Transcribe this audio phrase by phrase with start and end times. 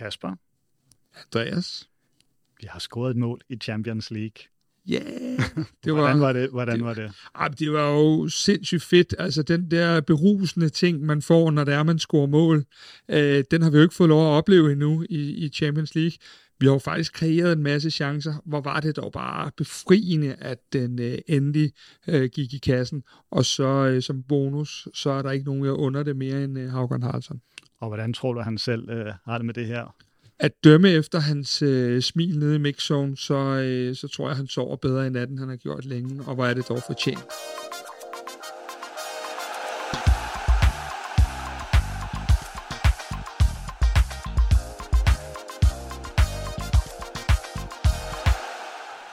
[0.00, 0.34] Kasper.
[1.14, 1.88] Andreas.
[2.60, 4.44] Vi har scoret et mål i Champions League.
[4.88, 5.38] Ja, yeah,
[5.84, 6.50] det var, hvordan var det?
[6.50, 7.12] Hvordan det, var det?
[7.34, 9.14] Ah, det var jo sindssygt fedt.
[9.18, 12.64] Altså den der berusende ting, man får, når det er, man scorer mål,
[13.08, 16.18] øh, den har vi jo ikke fået lov at opleve endnu i, i Champions League.
[16.60, 18.34] Vi har jo faktisk kreeret en masse chancer.
[18.44, 21.72] Hvor var det dog bare befriende, at den øh, endelig
[22.08, 23.02] øh, gik i kassen.
[23.30, 26.58] Og så øh, som bonus, så er der ikke nogen, jeg under det mere end
[26.58, 27.40] øh, Haugen Haraldsson.
[27.80, 29.94] Og hvordan tror du, han selv øh, har det med det her?
[30.38, 34.46] At dømme efter hans øh, smil nede i mixzone, så, øh, så tror jeg, han
[34.46, 36.24] sover bedre i natten, han har gjort længe.
[36.26, 37.24] Og hvor er det dog fortjent.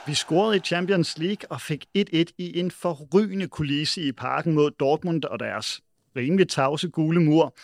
[0.08, 2.02] Vi scorede i Champions League og fik 1-1
[2.38, 5.80] i en forrygende kulisse i parken mod Dortmund og deres
[6.16, 7.56] rimelig tavse gule mur.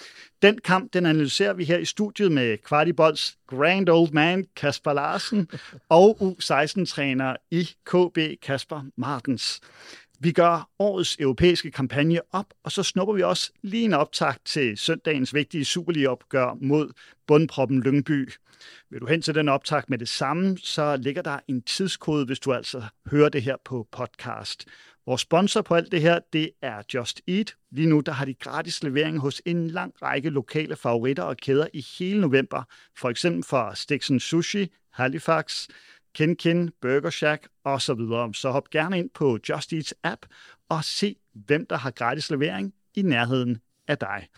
[0.43, 5.49] Den kamp, den analyserer vi her i studiet med Kvartibolds grand old man Kasper Larsen
[5.89, 9.61] og U16-træner i KB Kasper Martens.
[10.21, 14.79] Vi gør årets europæiske kampagne op, og så snupper vi også lige en optag til
[14.79, 16.93] søndagens vigtige Superliga-opgør mod
[17.27, 18.31] bundproppen Lyngby.
[18.91, 22.39] Vil du hen til den optag med det samme, så ligger der en tidskode, hvis
[22.39, 24.67] du altså hører det her på podcast.
[25.07, 27.57] Vores sponsor på alt det her, det er Just Eat.
[27.71, 31.67] Lige nu der har de gratis levering hos en lang række lokale favoritter og kæder
[31.73, 32.63] i hele november.
[32.97, 35.69] For eksempel for Stiksen Sushi, Halifax,
[36.15, 38.01] Ken Ken, Burger Shack osv.
[38.33, 40.27] Så hop gerne ind på Just Eats app
[40.69, 44.29] og se, hvem der har gratis levering i nærheden af dig.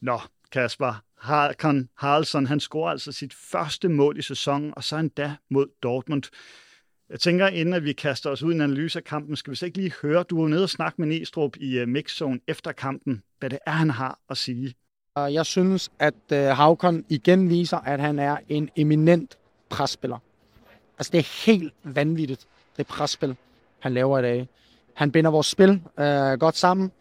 [0.00, 0.20] Nå,
[0.52, 5.66] Kasper, Harkon Haraldsson, han scorer altså sit første mål i sæsonen, og så endda mod
[5.82, 6.22] Dortmund.
[7.10, 9.56] Jeg tænker, inden at vi kaster os ud i en analyse af kampen, skal vi
[9.56, 12.72] så ikke lige høre, du var nede og snakke med Næstrup i øh, mixzone efter
[12.72, 14.74] kampen, hvad det er, han har at sige.
[15.16, 19.38] Jeg synes, at øh, Havkon igen viser, at han er en eminent
[19.68, 20.18] presspiller.
[20.98, 23.36] Altså, det er helt vanvittigt, det presspil,
[23.78, 24.48] han laver i dag.
[24.94, 26.92] Han binder vores spil øh, godt sammen.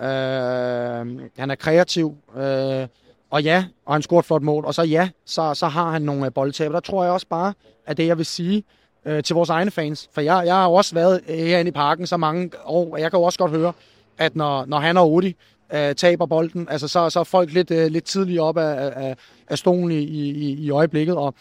[0.00, 2.16] Øh, han er kreativ.
[2.36, 2.86] Øh,
[3.30, 4.64] og ja, og han scorer et flot mål.
[4.64, 6.72] Og så ja, så, så har han nogle øh, boldtaber.
[6.72, 7.52] Der tror jeg også bare,
[7.86, 8.64] at det jeg vil sige
[9.04, 10.08] øh, til vores egne fans.
[10.12, 13.10] For jeg, jeg har også været øh, herinde i parken så mange år, og jeg
[13.10, 13.72] kan jo også godt høre,
[14.18, 15.36] at når, når han og Odi
[15.74, 19.16] øh, taber bolden, altså så, så er folk lidt, øh, lidt tidligere op af, af,
[19.48, 21.16] af stolen i, i, i øjeblikket.
[21.16, 21.34] Og,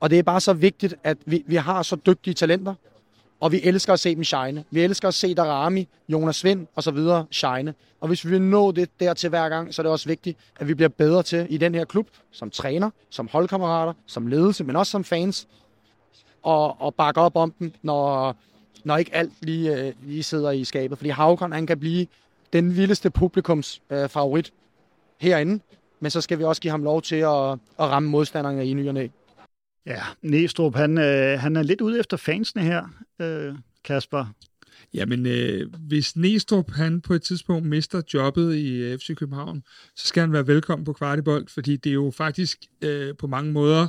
[0.00, 2.74] og det er bare så vigtigt, at vi, vi har så dygtige talenter,
[3.40, 4.64] og vi elsker at se dem shine.
[4.70, 7.74] Vi elsker at se Darami, Jonas Vind og så videre shine.
[8.00, 10.68] Og hvis vi vil nå det dertil hver gang, så er det også vigtigt, at
[10.68, 14.76] vi bliver bedre til i den her klub, som træner, som holdkammerater, som ledelse, men
[14.76, 15.48] også som fans,
[16.42, 18.36] og, og bakke op om dem, når,
[18.84, 20.98] når ikke alt lige, øh, lige sidder i skabet.
[20.98, 22.06] Fordi Havkon, han kan blive
[22.52, 24.52] den vildeste publikums øh, favorit
[25.18, 25.60] herinde,
[26.00, 29.08] men så skal vi også give ham lov til at, at ramme modstanderne i nyerne.
[29.86, 32.88] Ja, Næstrup, han, øh, han er lidt ude efter fansene her,
[33.20, 34.34] øh, Kasper.
[34.94, 39.62] Jamen, øh, hvis Næstrup han på et tidspunkt mister jobbet i øh, FC København,
[39.96, 43.52] så skal han være velkommen på Kvartibold, fordi det er jo faktisk øh, på mange
[43.52, 43.88] måder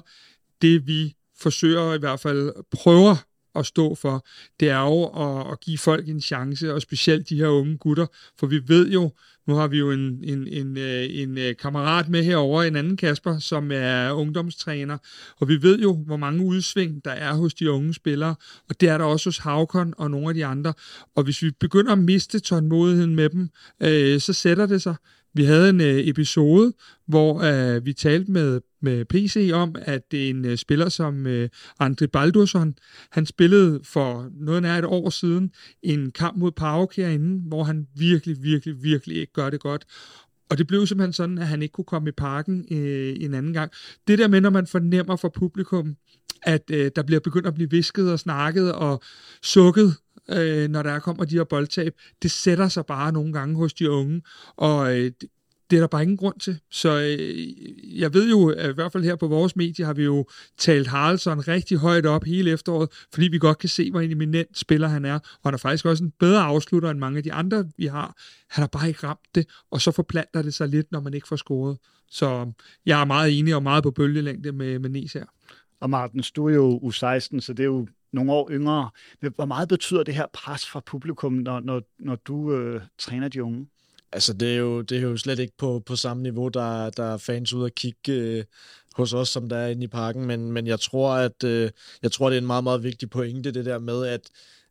[0.62, 3.16] det, vi forsøger i hvert fald prøver
[3.56, 4.26] at stå for,
[4.60, 8.06] det er jo at, at give folk en chance, og specielt de her unge gutter,
[8.40, 9.12] for vi ved jo,
[9.48, 12.98] nu har vi jo en, en, en, øh, en, en kammerat med herover en anden
[12.98, 14.98] Kasper, som er ungdomstræner,
[15.40, 18.36] og vi ved jo, hvor mange udsving der er hos de unge spillere,
[18.70, 20.74] og det er der også hos Havkon og nogle af de andre,
[21.16, 23.50] og hvis vi begynder at miste tålmodigheden med dem,
[23.84, 24.96] øh, så sætter det sig.
[25.36, 26.74] Vi havde en øh, episode,
[27.08, 31.28] hvor øh, vi talte med, med PC om, at det er en øh, spiller som
[31.28, 32.76] øh, Andre Baldursson,
[33.12, 35.52] han spillede for noget nær et år siden
[35.84, 39.86] en kamp mod Pauk herinde, hvor han virkelig, virkelig, virkelig ikke gør det godt.
[40.50, 43.54] Og det blev simpelthen sådan, at han ikke kunne komme i parken øh, en anden
[43.54, 43.72] gang.
[44.08, 45.96] Det der med, når man fornemmer for publikum,
[46.42, 49.02] at øh, der bliver begyndt at blive visket og snakket og
[49.44, 49.96] sukket
[50.30, 51.94] øh, når der kommer de her boldtab.
[52.22, 54.22] Det sætter sig bare nogle gange hos de unge,
[54.56, 55.12] og øh,
[55.70, 56.60] det er der bare ingen grund til.
[56.72, 60.04] Så øh, jeg ved jo, at i hvert fald her på vores medie har vi
[60.04, 60.26] jo
[60.58, 64.58] talt Haraldsson rigtig højt op hele efteråret, fordi vi godt kan se, hvor en eminent
[64.58, 67.34] spiller han er, og han er faktisk også en bedre afslutter end mange af de
[67.34, 68.16] andre, vi har.
[68.50, 71.28] Han har bare ikke ramt det, og så forplanter det sig lidt, når man ikke
[71.28, 71.78] får scoret.
[72.10, 72.48] Så øh,
[72.86, 75.26] jeg er meget enig og meget på bølgelængde med, med Nes her.
[75.80, 78.90] Og Martin, du er jo U16, så det er jo nogle år yngre.
[79.36, 83.44] Hvor meget betyder det her pres fra publikum, når, når, når du øh, træner de
[83.44, 83.68] unge?
[84.12, 87.04] Altså, det er jo, det er jo slet ikke på, på samme niveau, der, der
[87.04, 88.44] er fans ude at kigge øh,
[88.96, 91.72] hos os, som der er inde i parken, men, men jeg tror, at øh,
[92.04, 94.22] jeg tror, det er en meget, meget vigtig pointe, det der med, at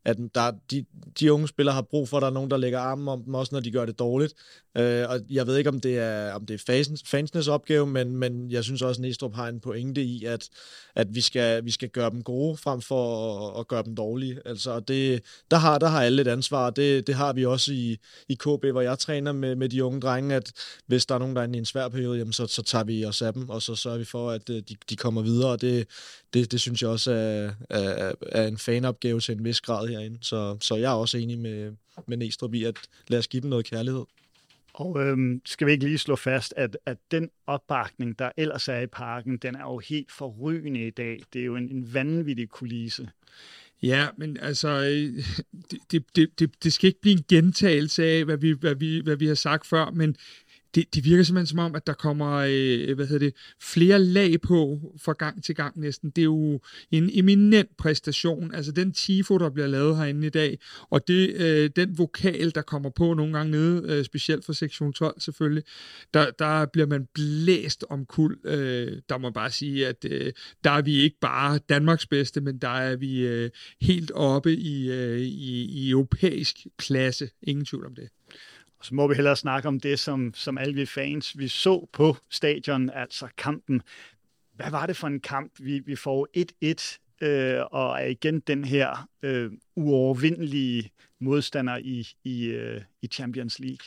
[0.04, 0.84] at der, de,
[1.20, 3.34] de unge spillere har brug for, at der er nogen, der lægger armen om dem,
[3.34, 4.34] også når de gør det dårligt.
[4.78, 8.16] Øh, og jeg ved ikke, om det er, om det er fansens, fansenes opgave, men,
[8.16, 10.48] men jeg synes også, at Næstrup har en pointe i, at,
[10.94, 14.40] at vi, skal, vi skal gøre dem gode, frem for at, at gøre dem dårlige.
[14.44, 17.98] Altså, det, der, har, der har alle et ansvar, det, det har vi også i,
[18.28, 20.52] i KB, hvor jeg træner med, med de unge drenge, at
[20.86, 23.04] hvis der er nogen, der er i en svær periode, jamen, så, så tager vi
[23.04, 25.60] os af dem, og så sørger vi for, at øh, de, de kommer videre, og
[25.60, 25.88] det,
[26.34, 30.18] det, det synes jeg også er, er, er en fanopgave til en vis grad herinde.
[30.20, 31.72] Så, så jeg er også enig med,
[32.06, 32.76] med Næstrup i, at
[33.08, 34.04] lad os give dem noget kærlighed.
[34.74, 38.80] Og øhm, skal vi ikke lige slå fast, at, at den opbakning, der ellers er
[38.80, 41.20] i parken, den er jo helt forrygende i dag.
[41.32, 43.10] Det er jo en, en vanvittig kulisse.
[43.82, 45.24] Ja, men altså, øh,
[45.90, 49.16] det, det, det, det skal ikke blive en gentagelse af, hvad vi, hvad vi, hvad
[49.16, 50.16] vi har sagt før, men
[50.74, 54.40] det, det virker simpelthen som om, at der kommer øh, hvad hedder det, flere lag
[54.40, 56.10] på fra gang til gang næsten.
[56.10, 56.60] Det er jo
[56.90, 58.54] en eminent præstation.
[58.54, 60.58] Altså den tifo, der bliver lavet herinde i dag,
[60.90, 64.92] og det, øh, den vokal, der kommer på nogle gange nede, øh, specielt for sektion
[64.92, 65.64] 12 selvfølgelig,
[66.14, 68.38] der, der bliver man blæst om kul.
[68.44, 70.32] Øh, der må bare sige, at øh,
[70.64, 73.50] der er vi ikke bare Danmarks bedste, men der er vi øh,
[73.80, 77.28] helt oppe i, øh, i, i europæisk klasse.
[77.42, 78.08] Ingen tvivl om det.
[78.84, 81.88] Og så må vi hellere snakke om det, som, som alle vi fans, vi så
[81.92, 83.82] på stadion, altså kampen.
[84.54, 85.52] Hvad var det for en kamp?
[85.58, 86.28] Vi, vi får
[87.22, 90.90] 1-1 øh, og er igen den her øh, uovervindelige
[91.20, 93.86] modstander i, i, øh, i Champions League.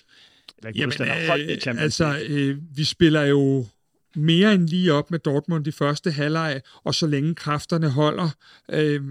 [0.57, 2.37] Eller Jamen, modstander, hold i Champions altså, League.
[2.37, 3.65] Øh, vi spiller jo
[4.17, 8.29] mere end lige op med Dortmund i første halvleg, og så længe kræfterne holder.
[8.71, 9.01] Øh,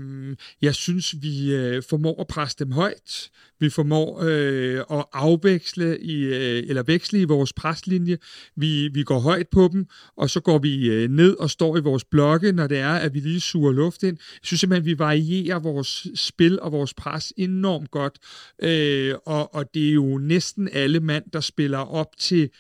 [0.62, 3.30] jeg synes, vi øh, formår at presse dem højt.
[3.60, 8.18] Vi formår øh, at afveksle i, øh, eller veksle i vores preslinje.
[8.56, 9.86] Vi, vi går højt på dem,
[10.16, 13.14] og så går vi øh, ned og står i vores blokke, når det er, at
[13.14, 14.16] vi lige suger luft ind.
[14.20, 18.18] Jeg synes simpelthen, at vi varierer vores spil og vores pres enormt godt.
[18.62, 22.50] Øh, og, og det er jo næsten alle mand, der spiller op til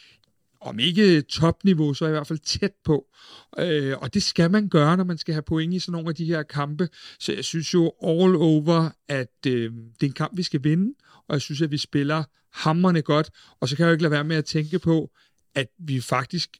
[0.66, 3.06] om ikke topniveau, så i hvert fald tæt på.
[3.58, 6.14] Øh, og det skal man gøre, når man skal have point i sådan nogle af
[6.14, 6.88] de her kampe.
[7.18, 10.94] Så jeg synes jo all over, at øh, det er en kamp, vi skal vinde,
[11.28, 13.30] og jeg synes, at vi spiller hammerne godt.
[13.60, 15.10] Og så kan jeg jo ikke lade være med at tænke på,
[15.54, 16.50] at vi faktisk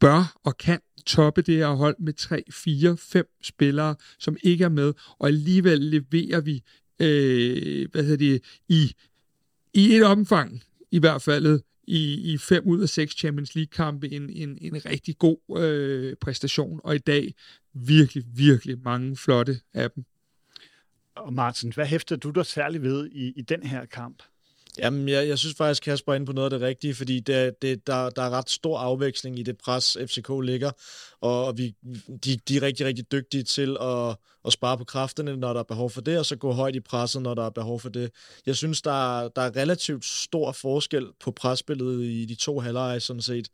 [0.00, 4.68] bør og kan toppe det her hold med 3, 4, 5 spillere, som ikke er
[4.68, 6.62] med, og alligevel leverer vi
[7.00, 8.94] øh, hvad hedder det, i,
[9.74, 11.60] i et omfang i hvert fald
[11.90, 16.80] i, i fem ud af seks Champions League-kampe en, en, en rigtig god øh, præstation,
[16.84, 17.34] og i dag
[17.74, 20.04] virkelig, virkelig mange flotte af dem.
[21.16, 24.22] Og Martin, hvad hæfter du dig særligt ved i, i den her kamp?
[24.78, 27.62] Jamen, jeg, jeg synes faktisk, Kasper er inde på noget af det rigtige, fordi det,
[27.62, 30.70] det, der, der er ret stor afveksling i det pres, FCK ligger,
[31.20, 31.74] og vi,
[32.24, 35.64] de, de er rigtig, rigtig dygtige til at, at spare på kræfterne, når der er
[35.64, 38.10] behov for det, og så gå højt i presset, når der er behov for det.
[38.46, 43.22] Jeg synes, der, der er relativt stor forskel på presbilledet i de to halvleje, sådan
[43.22, 43.48] set.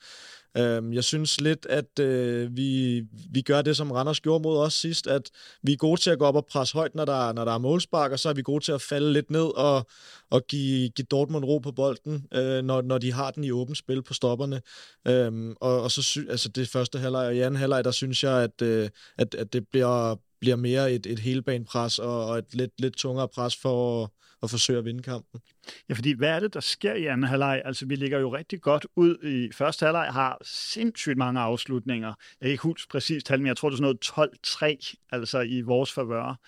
[0.57, 4.75] Øhm, jeg synes lidt, at øh, vi, vi gør det, som Randers gjorde mod os
[4.75, 5.31] sidst, at
[5.63, 7.59] vi er gode til at gå op og presse højt, når der, når der er
[7.59, 9.87] målspark, og så er vi gode til at falde lidt ned og,
[10.31, 13.79] og give, give Dortmund ro på bolden, øh, når, når de har den i åbent
[13.79, 14.61] spil på stopperne.
[15.09, 18.25] Øhm, og, og så sy, altså det første halvleg og i anden halvleg, der synes
[18.25, 18.89] jeg, at, øh,
[19.19, 23.29] at, at det bliver, bliver mere et, et helbanepres og, og et lidt, lidt tungere
[23.29, 24.13] pres for
[24.47, 25.41] og forsøge at vinde kampen.
[25.89, 27.63] Ja, fordi hvad er det, der sker i anden halvleg?
[27.65, 32.09] Altså, vi ligger jo rigtig godt ud i første halvleg, har sindssygt mange afslutninger.
[32.09, 34.29] Jeg kan ikke huske præcis tal, men jeg tror, det er sådan
[34.63, 36.39] noget 12-3, altså i vores favør.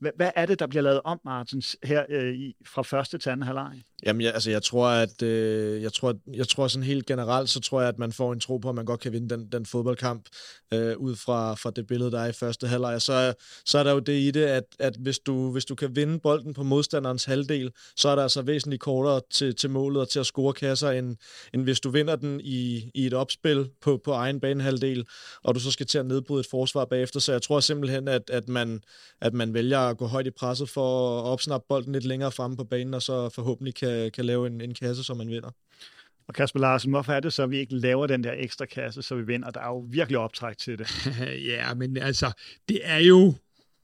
[0.00, 3.30] Hvad, hvad er det, der bliver lavet om, Martins, her øh, i, fra første til
[3.30, 3.82] anden halvleg?
[4.06, 7.60] Jamen, jeg, altså, jeg tror, at øh, jeg tror, jeg tror sådan helt generelt, så
[7.60, 9.66] tror jeg, at man får en tro på, at man godt kan vinde den, den
[9.66, 10.28] fodboldkamp
[10.74, 13.02] øh, ud fra, fra det billede, der er i første halvleg.
[13.02, 15.96] Så, så er der jo det i det, at, at hvis, du, hvis du kan
[15.96, 20.08] vinde bolden på modstanderens halvdel, så er der altså væsentligt kortere til, til målet og
[20.08, 21.16] til at score kasser, end,
[21.54, 25.06] end hvis du vinder den i, i et opspil på, på egen banehalvdel,
[25.44, 27.20] og du så skal til at nedbryde et forsvar bagefter.
[27.20, 28.80] Så jeg tror simpelthen, at, at, man,
[29.20, 32.56] at man vælger at gå højt i presset for at opsnappe bolden lidt længere fremme
[32.56, 35.50] på banen, og så forhåbentlig kan kan, kan lave en, en kasse, som man vinder.
[36.28, 39.02] Og Kasper Larsen, hvorfor er det så, at vi ikke laver den der ekstra kasse,
[39.02, 39.50] så vi vinder?
[39.50, 40.88] Der er jo virkelig optræk til det.
[41.52, 42.32] ja, men altså,
[42.68, 43.34] det er jo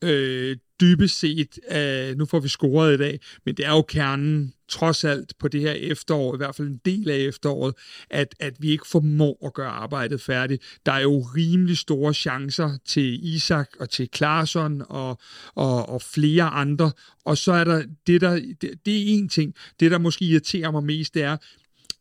[0.04, 4.54] øh, dybest set, øh, nu får vi scoret i dag, men det er jo kernen,
[4.68, 7.74] trods alt på det her efterår, i hvert fald en del af efteråret,
[8.10, 10.62] at, at vi ikke formår at gøre arbejdet færdigt.
[10.86, 15.18] Der er jo rimelig store chancer til Isak og til Klarsson og,
[15.54, 16.92] og, og flere andre,
[17.24, 19.54] og så er der det, der, det, det er en ting.
[19.80, 21.36] Det, der måske irriterer mig mest, det er,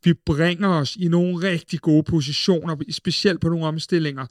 [0.03, 4.27] vi bringer os i nogle rigtig gode positioner, specielt på nogle omstillinger,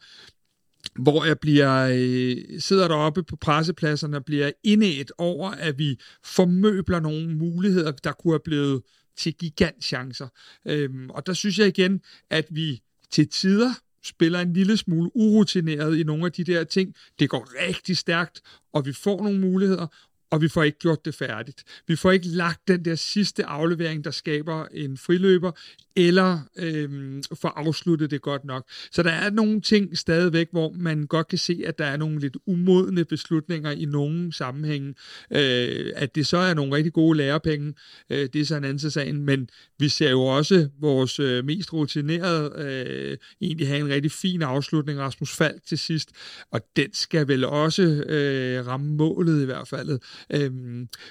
[0.99, 7.01] hvor jeg bliver øh, sidder deroppe på pressepladserne og bliver indet over, at vi formøbler
[7.01, 8.83] nogle muligheder, der kunne have blevet
[9.17, 10.29] til gigantchancer.
[10.67, 12.81] Øhm, og der synes jeg igen, at vi
[13.11, 16.95] til tider spiller en lille smule urutineret i nogle af de der ting.
[17.19, 18.41] Det går rigtig stærkt,
[18.73, 19.87] og vi får nogle muligheder,
[20.31, 21.65] og vi får ikke gjort det færdigt.
[21.87, 25.53] Vi får ikke lagt den der sidste aflevering, der skaber en friløber,
[25.97, 28.65] eller øh, få afsluttet det godt nok.
[28.93, 32.21] Så der er nogle ting stadigvæk, hvor man godt kan se, at der er nogle
[32.21, 34.95] lidt umodne beslutninger i nogle sammenhænge.
[35.31, 37.75] Øh, at det så er nogle rigtig gode lærepenge,
[38.11, 41.73] øh, det er så en anden sag, men vi ser jo også vores øh, mest
[41.73, 46.11] rutinerede øh, egentlig have en rigtig fin afslutning, Rasmus Falk til sidst,
[46.51, 49.99] og den skal vel også øh, ramme målet i hvert fald.
[50.33, 50.51] Øh,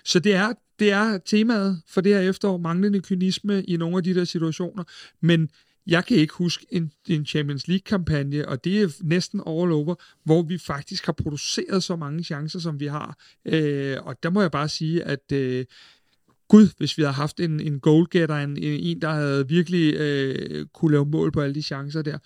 [0.06, 4.04] så det er, det er temaet for det her efterår, manglende kynisme i nogle af
[4.04, 4.84] de der situationer,
[5.22, 5.50] men
[5.88, 10.42] jeg kan ikke huske en, en Champions League-kampagne, og det er næsten all over, hvor
[10.42, 13.18] vi faktisk har produceret så mange chancer, som vi har.
[13.46, 15.66] Øh, og der må jeg bare sige, at øh,
[16.48, 20.92] gud, hvis vi havde haft en, en goalgetter, en, en, der havde virkelig øh, kunne
[20.92, 22.18] lave mål på alle de chancer der,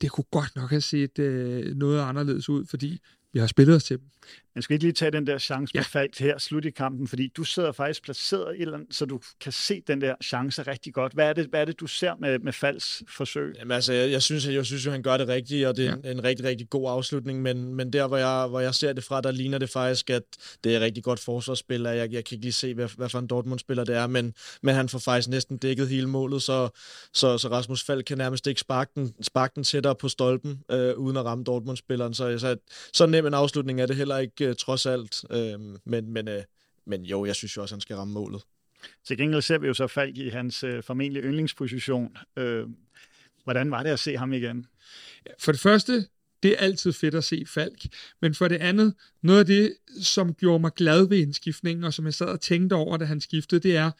[0.00, 2.98] det kunne godt nok have set øh, noget anderledes ud, fordi
[3.32, 4.06] vi har spillet os til dem.
[4.54, 5.80] Man skal ikke lige tage den der chance ja.
[5.80, 9.52] Falk her slut i kampen, fordi du sidder faktisk placeret et eller så du kan
[9.52, 11.12] se den der chance rigtig godt.
[11.12, 13.54] Hvad er det, hvad er det du ser med, med Falks forsøg?
[13.58, 15.86] Jamen altså, jeg, jeg, synes, jeg, jeg synes jo, han gør det rigtigt, og det
[15.86, 16.10] er ja.
[16.10, 19.04] en, en rigtig, rigtig god afslutning, men, men der, hvor jeg, hvor jeg ser det
[19.04, 20.22] fra, der ligner det faktisk, at
[20.64, 21.82] det er et rigtig godt forsvarsspil.
[21.82, 24.74] Jeg, jeg kan ikke lige se, hvad, hvad for en Dortmund-spiller det er, men, men
[24.74, 26.68] han får faktisk næsten dækket hele målet, så,
[27.14, 30.94] så, så Rasmus Falk kan nærmest ikke sparke den, sparke den tættere på stolpen, øh,
[30.94, 32.14] uden at ramme Dortmund-spilleren.
[32.14, 32.56] Så, så,
[32.92, 35.24] så nem en afslutning er det heller ikke, øh, trods alt.
[35.30, 36.42] Øh, men, men, øh,
[36.86, 38.42] men jo, jeg synes jo også, han skal ramme målet.
[39.06, 42.16] Til gengæld ser vi jo så Falk i hans øh, formentlig yndlingsposition.
[42.36, 42.66] Øh,
[43.44, 44.66] hvordan var det at se ham igen?
[45.38, 46.06] For det første,
[46.42, 47.86] det er altid fedt at se Falk.
[48.22, 52.04] Men for det andet, noget af det, som gjorde mig glad ved indskiftningen, og som
[52.04, 53.90] jeg sad og tænkte over, da han skiftede, det er,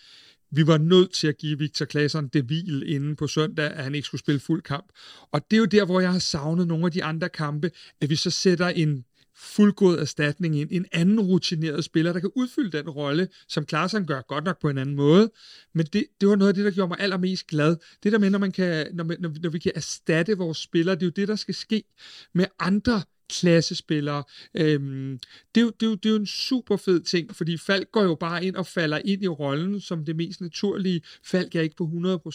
[0.50, 3.94] vi var nødt til at give Victor Claesson det hvil inden på søndag, at han
[3.94, 4.86] ikke skulle spille fuld kamp.
[5.32, 7.70] Og det er jo der, hvor jeg har savnet nogle af de andre kampe,
[8.00, 9.04] at vi så sætter en
[9.40, 10.68] fuldgod erstatning ind.
[10.72, 14.68] En anden rutineret spiller, der kan udfylde den rolle, som Klaasen gør godt nok på
[14.68, 15.30] en anden måde.
[15.72, 17.76] Men det, det var noget af det, der gjorde mig allermest glad.
[18.02, 20.94] Det der med, når, man kan, når, man, når, når vi kan erstatte vores spillere,
[20.94, 21.84] det er jo det, der skal ske
[22.32, 24.24] med andre klassespillere.
[24.54, 25.18] Øhm,
[25.54, 27.92] det, er jo, det, er jo, det er jo en super fed ting, fordi Falk
[27.92, 31.02] går jo bare ind og falder ind i rollen som det mest naturlige.
[31.24, 31.90] Falk er ikke på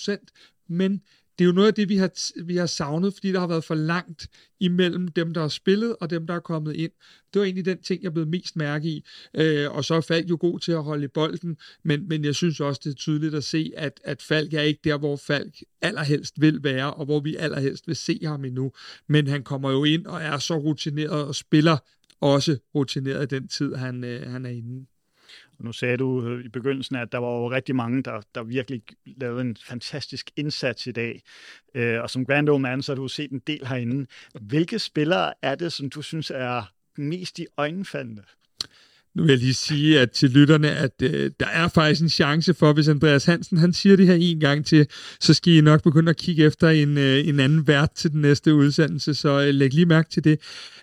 [0.09, 0.15] 100%,
[0.67, 1.01] men
[1.37, 3.63] det er jo noget af det, vi har, vi har savnet, fordi der har været
[3.63, 4.27] for langt
[4.59, 6.91] imellem dem, der har spillet, og dem, der er kommet ind.
[7.33, 9.05] Det var egentlig den ting, jeg blev mest mærke i.
[9.33, 12.35] Øh, og så er Falk jo god til at holde i bolden, men, men jeg
[12.35, 15.55] synes også, det er tydeligt at se, at, at Falk er ikke der, hvor Falk
[15.81, 18.71] allerhelst vil være, og hvor vi allerhelst vil se ham endnu.
[19.09, 21.77] Men han kommer jo ind og er så rutineret og spiller
[22.21, 24.85] også rutineret i den tid, han, øh, han er inde.
[25.59, 28.81] Nu sagde du øh, i begyndelsen, at der var jo rigtig mange, der, der virkelig
[29.05, 31.21] lavede en fantastisk indsats i dag.
[31.75, 34.07] Øh, og som Grand Old Man, så har du set en del herinde.
[34.41, 38.23] Hvilke spillere er det, som du synes er mest i øjenfaldende?
[39.15, 42.53] Nu vil jeg lige sige at til lytterne, at øh, der er faktisk en chance
[42.53, 44.87] for, hvis Andreas Hansen han siger det her en gang til,
[45.19, 48.21] så skal I nok begynde at kigge efter en, øh, en anden vært til den
[48.21, 50.39] næste udsendelse, så øh, læg lige mærke til det.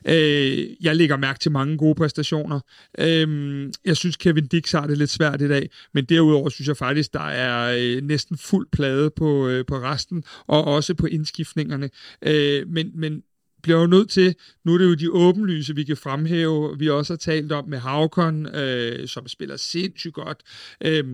[0.08, 2.60] Øh, jeg lægger mærke til mange gode præstationer.
[2.98, 6.76] Øh, jeg synes, Kevin Dix har det lidt svært i dag, men derudover synes jeg
[6.76, 11.90] faktisk, der er øh, næsten fuld plade på, øh, på resten, og også på indskiftningerne.
[12.26, 13.22] Øh, men, men
[13.62, 17.12] bliver jo nødt til, nu er det jo de åbenlyse, vi kan fremhæve, vi også
[17.12, 20.42] har talt om med Havkon, øh, som spiller sindssygt godt.
[20.84, 21.04] Øh,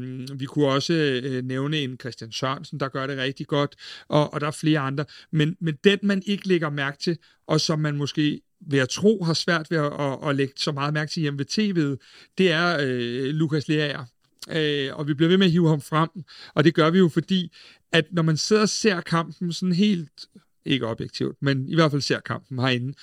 [0.41, 0.93] vi kunne også
[1.25, 3.77] øh, nævne en Christian Sørensen, der gør det rigtig godt,
[4.09, 5.05] og, og der er flere andre.
[5.31, 9.25] Men, men den, man ikke lægger mærke til, og som man måske ved at tro
[9.25, 12.53] har svært ved at, at, at lægge så meget mærke til hjemme ved tv'et, det
[12.53, 14.05] er øh, Lukas Lerager.
[14.51, 16.09] Øh, og vi bliver ved med at hive ham frem,
[16.55, 17.53] og det gør vi jo fordi,
[17.93, 20.27] at når man sidder og ser kampen sådan helt
[20.69, 22.95] ikke objektivt, men i hvert fald ser kampen herinde.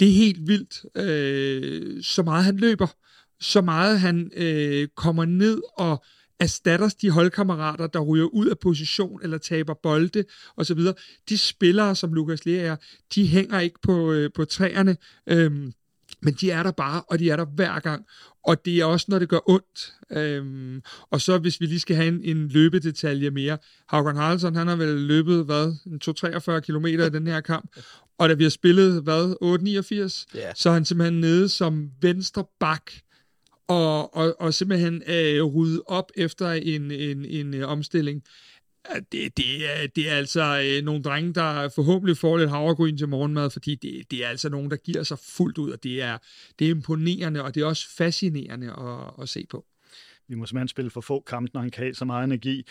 [0.00, 2.86] Det er helt vildt, øh, så meget han løber,
[3.40, 6.04] så meget han øh, kommer ned og
[6.40, 10.24] erstatter de holdkammerater, der ryger ud af position eller taber bolde
[10.56, 10.78] osv.
[11.28, 12.76] De spillere, som Lukas Lea er,
[13.14, 15.72] de hænger ikke på, øh, på træerne, øh,
[16.24, 18.04] men de er der bare, og de er der hver gang.
[18.44, 19.92] Og det er også, når det gør ondt.
[20.10, 23.58] Øhm, og så hvis vi lige skal have en, en løbedetalje mere.
[23.88, 27.76] Haugen Haraldsson, han har vel løbet, hvad, 243 km i den her kamp.
[28.18, 30.52] Og da vi har spillet, hvad, 889, yeah.
[30.56, 32.90] så er han simpelthen nede som venstre bak,
[33.68, 38.22] og, og, og simpelthen øh, rydde op efter en, en, en, en øh, omstilling.
[39.12, 43.08] Det, det, er, det er altså øh, nogle drenge, der forhåbentlig får lidt havregryn til
[43.08, 46.18] morgenmad, fordi det, det er altså nogen, der giver sig fuldt ud, og det er,
[46.58, 49.64] det er imponerende, og det er også fascinerende at, at se på.
[50.28, 52.66] Vi må simpelthen spille for få kampe, når han kan have så meget energi.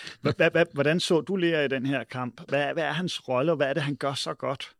[0.73, 2.41] Hvordan så du Lea i den her kamp?
[2.49, 4.71] Hvad, hvad er hans rolle, og hvad er det, han gør så godt?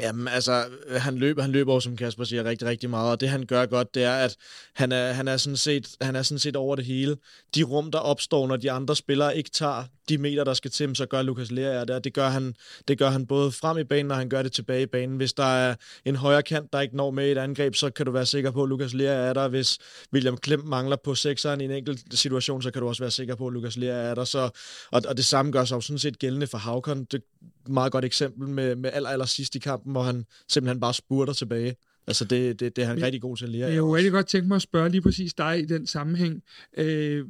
[0.00, 0.64] Jamen, altså,
[0.96, 3.94] han løber, han løber som Kasper siger, rigtig, rigtig meget, og det han gør godt,
[3.94, 4.36] det er, at
[4.74, 7.16] han er, han er, sådan, set, han er sådan set over det hele.
[7.54, 10.96] De rum, der opstår, når de andre spillere ikke tager de meter, der skal til,
[10.96, 12.54] så gør Lukas Lea det, det gør, han,
[12.88, 15.16] det gør han både frem i banen, og han gør det tilbage i banen.
[15.16, 18.06] Hvis der er en højre kant, der ikke når med i et angreb, så kan
[18.06, 19.48] du være sikker på, at Lukas Lea er der.
[19.48, 19.78] Hvis
[20.12, 23.34] William Klem mangler på sekseren i en enkelt situation, så kan du også være sikker
[23.34, 24.24] på, at Lukas Lea er der.
[24.24, 24.50] Så,
[24.90, 27.04] og, og det samme gør sig jo sådan set gældende for Havkon.
[27.04, 30.24] Det er et meget godt eksempel med, med aller, aller sidst i kampen, hvor han
[30.48, 31.76] simpelthen bare spurter tilbage.
[32.06, 33.70] Altså, det, det, det er han Men, rigtig god til at lære.
[33.70, 36.42] Jeg kunne rigtig godt tænke mig at spørge lige præcis dig i den sammenhæng.
[36.76, 37.24] Øh,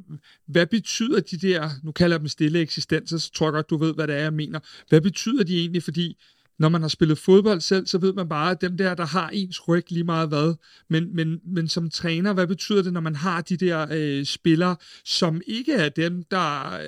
[0.47, 3.77] hvad betyder de der, nu kalder jeg dem stille eksistenser, så tror jeg godt, du
[3.77, 4.59] ved, hvad det er, jeg mener.
[4.89, 5.83] Hvad betyder de egentlig?
[5.83, 6.17] Fordi
[6.59, 9.29] når man har spillet fodbold selv, så ved man bare, at dem der, der har
[9.29, 10.55] ens ryg lige meget hvad.
[10.89, 14.75] Men, men, men som træner, hvad betyder det, når man har de der øh, spillere,
[15.05, 16.37] som ikke er dem, der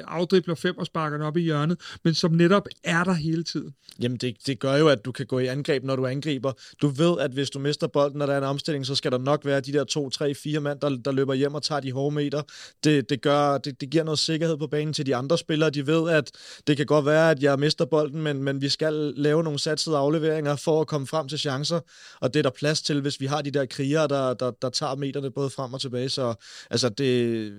[0.08, 3.74] afdribler fem og sparker op i hjørnet, men som netop er der hele tiden?
[4.02, 6.52] Jamen, det, det gør jo, at du kan gå i angreb, når du angriber.
[6.82, 9.18] Du ved, at hvis du mister bolden, når der er en omstilling, så skal der
[9.18, 11.92] nok være de der to, tre, fire mand, der, der løber hjem og tager de
[11.92, 12.42] hårde meter.
[12.84, 15.70] Det, det, gør, det, det giver noget sikkerhed på banen til de andre spillere.
[15.70, 16.32] De ved, at
[16.68, 19.98] det kan godt være, at jeg mister bolden, men, men vi skal lave nogle satsede
[19.98, 21.80] afleveringer for at komme frem til chancer,
[22.22, 24.70] og det er der plads til, hvis vi har de der krigere, der, der, der
[24.70, 26.10] tager meterne både frem og tilbage.
[26.10, 26.36] Så
[26.70, 27.54] altså det,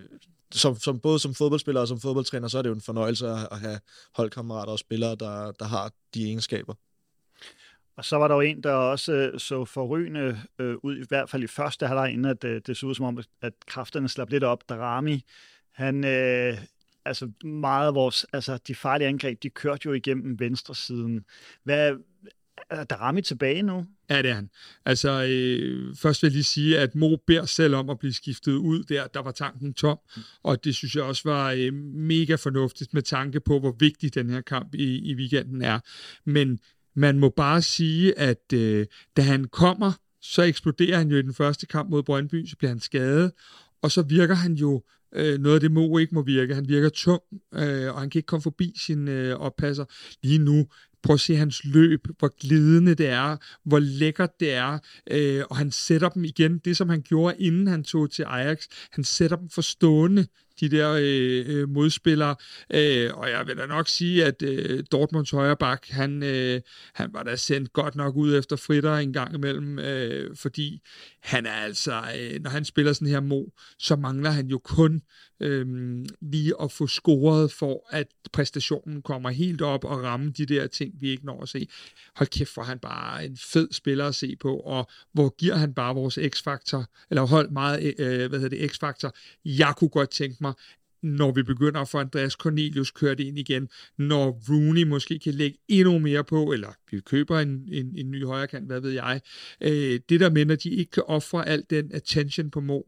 [0.52, 3.48] som, som både som fodboldspiller og som fodboldtræner, så er det jo en fornøjelse at,
[3.50, 3.80] at have
[4.14, 6.74] holdkammerater og spillere, der, der har de egenskaber.
[7.96, 11.30] Og så var der jo en, der også øh, så forrygende øh, ud, i hvert
[11.30, 14.30] fald i første halvleg, inden at øh, det så ud som om, at kræfterne slap
[14.30, 14.68] lidt op.
[14.68, 15.24] Darami,
[15.74, 16.58] han, øh,
[17.06, 21.25] altså meget af vores, altså de farlige angreb, de kørte jo igennem venstre siden.
[21.64, 21.96] Hvad,
[22.70, 23.86] er Darami tilbage nu?
[24.10, 24.50] Ja, det er han.
[24.84, 28.52] Altså, øh, først vil jeg lige sige, at Mo beder selv om at blive skiftet
[28.52, 29.06] ud der.
[29.06, 29.98] Der var tanken tom,
[30.42, 34.30] og det synes jeg også var øh, mega fornuftigt med tanke på, hvor vigtig den
[34.30, 35.80] her kamp i, i weekenden er.
[36.25, 36.58] Men
[36.94, 38.86] man må bare sige, at øh,
[39.16, 42.70] da han kommer, så eksploderer han jo i den første kamp mod Brøndby, så bliver
[42.70, 43.32] han skadet,
[43.82, 44.82] og så virker han jo
[45.14, 46.54] øh, noget af det Mo ikke må virke.
[46.54, 47.23] Han virker tung,
[47.54, 49.84] øh, og han kan ikke komme forbi sin øh, oppasser.
[50.23, 50.66] Lige nu
[51.02, 54.78] Prøv at se hans løb, hvor glidende det er, hvor lækkert det er,
[55.10, 58.66] øh, og han sætter dem igen, det som han gjorde, inden han tog til Ajax.
[58.90, 60.26] Han sætter dem forstående
[60.60, 62.36] de der øh, øh, modspillere.
[62.75, 66.60] Øh, og jeg vil da nok sige, at øh, Dortmunds højreback, han, øh,
[66.95, 70.80] han var da sendt godt nok ud efter fritter en gang imellem, øh, fordi
[71.23, 73.45] han er altså, øh, når han spiller sådan her mo,
[73.78, 75.02] så mangler han jo kun
[75.40, 75.66] øh,
[76.20, 80.94] lige at få scoret for, at præstationen kommer helt op og ramme de der ting,
[81.00, 81.68] vi ikke når at se.
[82.16, 85.75] Hold kæft, for han bare en fed spiller at se på, og hvor giver han
[85.75, 89.12] bare vores x-faktor, eller hold meget, øh, hvad hedder det, x-faktor.
[89.44, 90.52] Jeg kunne godt tænke mig,
[91.02, 93.68] når vi begynder at få Andreas Cornelius kørt ind igen,
[93.99, 98.26] når Rooney måske kan lægge endnu mere på, eller vi køber en, en, en ny
[98.26, 99.20] højrekant, hvad ved jeg.
[99.60, 102.80] Øh, det der med, når de ikke kan ofre al den attention på Mo,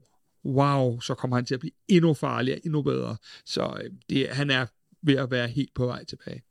[0.49, 3.17] wow, så kommer han til at blive endnu farligere, endnu bedre.
[3.45, 4.67] Så øh, det, han er
[5.03, 6.43] ved at være helt på vej tilbage.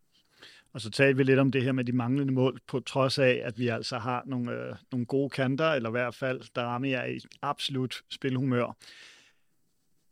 [0.74, 3.42] Og så talte vi lidt om det her med de manglende mål, på trods af,
[3.44, 7.06] at vi altså har nogle, øh, nogle gode kanter, eller i hvert fald, der er
[7.06, 8.78] i absolut spilhumør.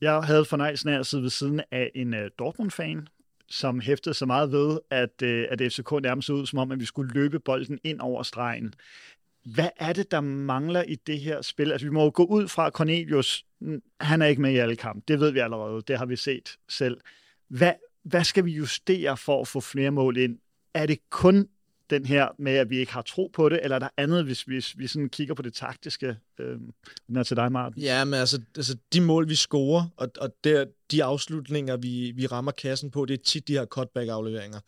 [0.02, 3.08] Jeg havde fornøjelsen af at sidde ved siden af en øh, Dortmund-fan,
[3.48, 6.80] som hæftede så meget ved, at, øh, at FCK nærmest så ud som om, at
[6.80, 8.74] vi skulle løbe bolden ind over stregen.
[9.46, 11.72] Hvad er det, der mangler i det her spil?
[11.72, 13.46] Altså, vi må jo gå ud fra Cornelius.
[14.02, 15.04] Han er ikke med i alle kampe.
[15.08, 15.82] Det ved vi allerede.
[15.88, 17.02] Det har vi set selv.
[17.48, 20.40] Hvad, hvad skal vi justere for at få flere mål ind?
[20.74, 21.48] Er det kun
[21.90, 24.42] den her med, at vi ikke har tro på det, eller er der andet, hvis,
[24.42, 26.18] hvis vi sådan kigger på det taktiske?
[26.40, 26.58] Øh,
[27.08, 27.84] den er til dig, Martin.
[27.84, 32.28] Ja, men altså, altså de mål, vi scorer, og, og der, de afslutninger, vi, vi
[32.28, 34.60] rammer kassen på, det er tit de her cutback-afleveringer.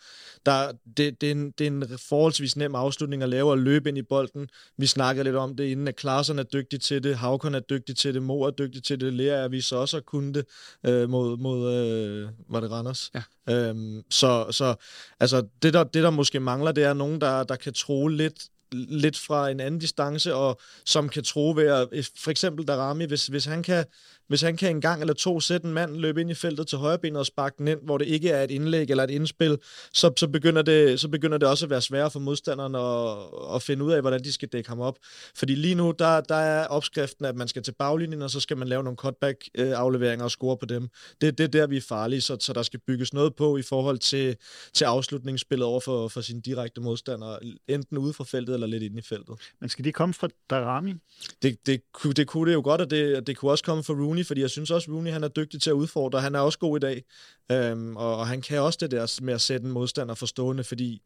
[0.45, 3.89] Der, det, det, er en, det er en forholdsvis nem afslutning at lave og løbe
[3.89, 4.49] ind i bolden.
[4.77, 7.97] Vi snakkede lidt om det inden, at Klaarsson er dygtig til det, Havkon er dygtig
[7.97, 10.45] til det, Mo er dygtig til det, Lea er vi så også kunne det
[10.85, 13.11] øh, mod, mod øh, var det Randers?
[13.15, 13.23] Ja.
[13.49, 14.75] Øhm, så så
[15.19, 18.49] altså, det, der, det, der måske mangler, det er nogen, der, der kan tro lidt
[18.73, 23.27] lidt fra en anden distance, og som kan tro ved at, for eksempel Darami, hvis,
[23.27, 23.85] hvis han kan
[24.27, 26.77] hvis han kan en gang eller to sætte en mand, løbe ind i feltet til
[26.77, 29.57] højrebenet og sparke den ind, hvor det ikke er et indlæg eller et indspil,
[29.93, 33.61] så, så, begynder, det, så begynder det også at være sværere for modstanderen at, at
[33.61, 34.97] finde ud af, hvordan de skal dække ham op.
[35.35, 38.57] Fordi lige nu, der, der er opskriften, at man skal til baglinjen, og så skal
[38.57, 40.89] man lave nogle cutback-afleveringer øh, og score på dem.
[41.21, 43.61] Det, det er der, vi er farlige, så, så der skal bygges noget på i
[43.61, 44.35] forhold til,
[44.73, 48.97] til afslutningsspillet over for, for sine direkte modstandere, enten ude fra feltet eller lidt inde
[48.99, 49.35] i feltet.
[49.59, 50.93] Men skal de komme fra Darami?
[51.41, 53.93] Det, det, det, det kunne det jo godt, og det, det kunne også komme fra
[53.93, 56.21] Rooney fordi jeg synes også, Rooney han er dygtig til at udfordre.
[56.21, 57.03] Han er også god i dag,
[57.51, 61.01] øhm, og, og han kan også det der med at sætte en modstander forstående, fordi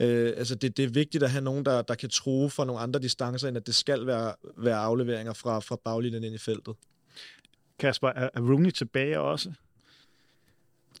[0.00, 2.80] øh, altså det, det er vigtigt at have nogen, der, der kan tro for nogle
[2.80, 6.74] andre distancer, end at det skal være, være afleveringer fra, fra baglinjen ind i feltet.
[7.78, 9.52] Kasper, er, er Rooney tilbage også?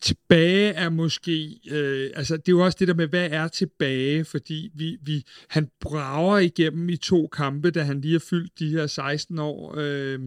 [0.02, 4.24] Tilbage er måske, øh, altså det er jo også det der med, hvad er tilbage,
[4.24, 8.68] fordi vi, vi, han brager igennem i to kampe, da han lige har fyldt de
[8.68, 10.20] her 16 år, øh,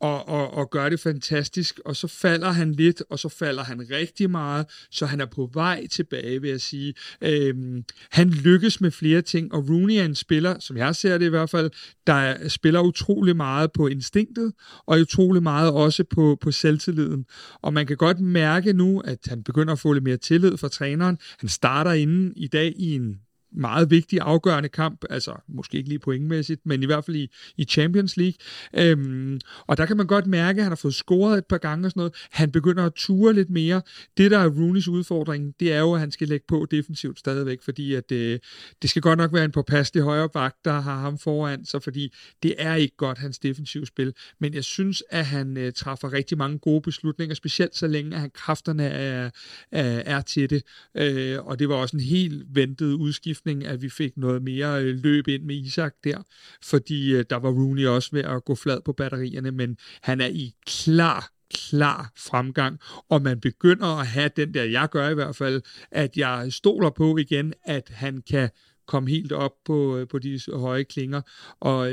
[0.00, 3.90] og, og, og gør det fantastisk, og så falder han lidt, og så falder han
[3.90, 6.94] rigtig meget, så han er på vej tilbage, vil jeg sige.
[7.20, 11.26] Øhm, han lykkes med flere ting, og Rooney er en spiller, som jeg ser det
[11.26, 11.70] i hvert fald,
[12.06, 14.52] der spiller utrolig meget på instinktet,
[14.86, 17.24] og utrolig meget også på, på selvtilliden.
[17.62, 20.68] Og man kan godt mærke nu, at han begynder at få lidt mere tillid fra
[20.68, 21.18] træneren.
[21.38, 23.20] Han starter inden i dag i en
[23.56, 27.64] meget vigtig, afgørende kamp, altså måske ikke lige pointmæssigt, men i hvert fald i, i
[27.64, 28.34] Champions League.
[28.74, 31.86] Øhm, og der kan man godt mærke, at han har fået scoret et par gange
[31.86, 32.14] og sådan noget.
[32.30, 33.82] Han begynder at ture lidt mere.
[34.16, 37.62] Det, der er Rooneys udfordring, det er jo, at han skal lægge på defensivt stadigvæk,
[37.62, 38.38] fordi at, øh,
[38.82, 42.12] det skal godt nok være en påpasselig højre bak, der har ham foran så fordi
[42.42, 44.14] det er ikke godt, hans defensive spil.
[44.40, 48.20] Men jeg synes, at han øh, træffer rigtig mange gode beslutninger, specielt så længe, at
[48.20, 49.30] han kræfterne er,
[49.72, 50.62] er, er til det.
[50.96, 54.82] Øh, og det var også en helt ventet udskift forhåbning, at vi fik noget mere
[54.82, 56.22] øh, løb ind med Isak der,
[56.62, 60.28] fordi øh, der var Rooney også ved at gå flad på batterierne, men han er
[60.28, 62.78] i klar klar fremgang,
[63.08, 66.90] og man begynder at have den der, jeg gør i hvert fald, at jeg stoler
[66.90, 68.50] på igen, at han kan
[68.86, 71.20] komme helt op på, øh, på de høje klinger,
[71.60, 71.92] og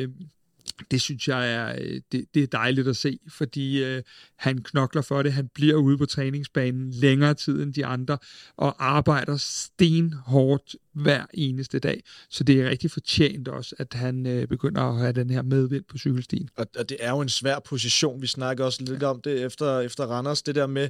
[0.92, 4.04] det synes jeg er, det, det er dejligt at se, fordi øh,
[4.36, 5.34] han knokler for det.
[5.34, 8.18] Han bliver ude på træningsbanen længere tid end de andre,
[8.58, 12.04] og arbejder stenhårdt hver eneste dag.
[12.30, 15.84] Så det er rigtig fortjent også, at han øh, begynder at have den her medvind
[15.84, 16.50] på cykelstien.
[16.56, 18.22] Og, og det er jo en svær position.
[18.22, 20.90] Vi snakker også lidt om det efter, efter Randers, det der med,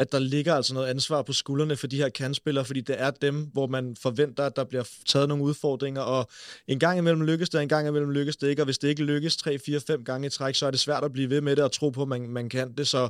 [0.00, 3.10] at der ligger altså noget ansvar på skuldrene for de her kandspillere, fordi det er
[3.10, 6.28] dem, hvor man forventer, at der bliver taget nogle udfordringer, og
[6.68, 9.02] en gang imellem lykkes det, en gang imellem lykkes det ikke, og hvis det ikke
[9.02, 11.56] lykkes 3, 4, 5 gange i træk, så er det svært at blive ved med
[11.56, 12.88] det og tro på, at man, man kan det.
[12.88, 13.08] Så,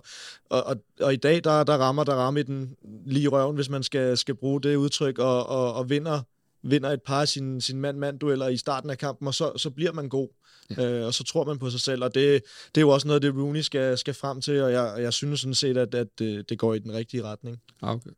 [0.50, 2.76] og, og, og i dag, der, der rammer der rammer den
[3.06, 6.22] lige røven, hvis man skal, skal bruge det udtryk, og, og, og vinder
[6.62, 9.92] vinder et par af sine sin mand-mand-dueller i starten af kampen, og så, så bliver
[9.92, 10.28] man god.
[10.76, 11.00] Ja.
[11.00, 12.42] Øh, og så tror man på sig selv, og det,
[12.74, 15.40] det er jo også noget, det Rooney skal, skal frem til, og jeg, jeg synes
[15.40, 17.60] sådan set, at, at det, det går i den rigtige retning.
[17.82, 18.10] Okay.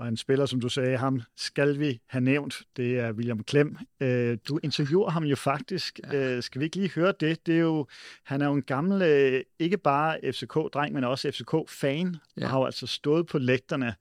[0.00, 3.76] Og en spiller, som du sagde, ham skal vi have nævnt, det er William Klem.
[4.00, 6.00] Øh, du interviewer ham jo faktisk.
[6.12, 6.36] Ja.
[6.36, 7.46] Øh, skal vi ikke lige høre det?
[7.46, 7.86] det er jo,
[8.24, 12.44] han er jo en gammel, øh, ikke bare FCK-dreng, men også FCK-fan, ja.
[12.44, 13.94] og har jo altså stået på lægterne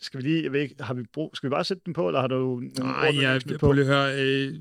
[0.00, 2.06] skal vi lige, jeg ved ikke, har vi brug, skal vi bare sætte den på,
[2.08, 3.72] eller har du Nej, jeg på?
[3.72, 4.14] lige høre.
[4.18, 4.54] Øh,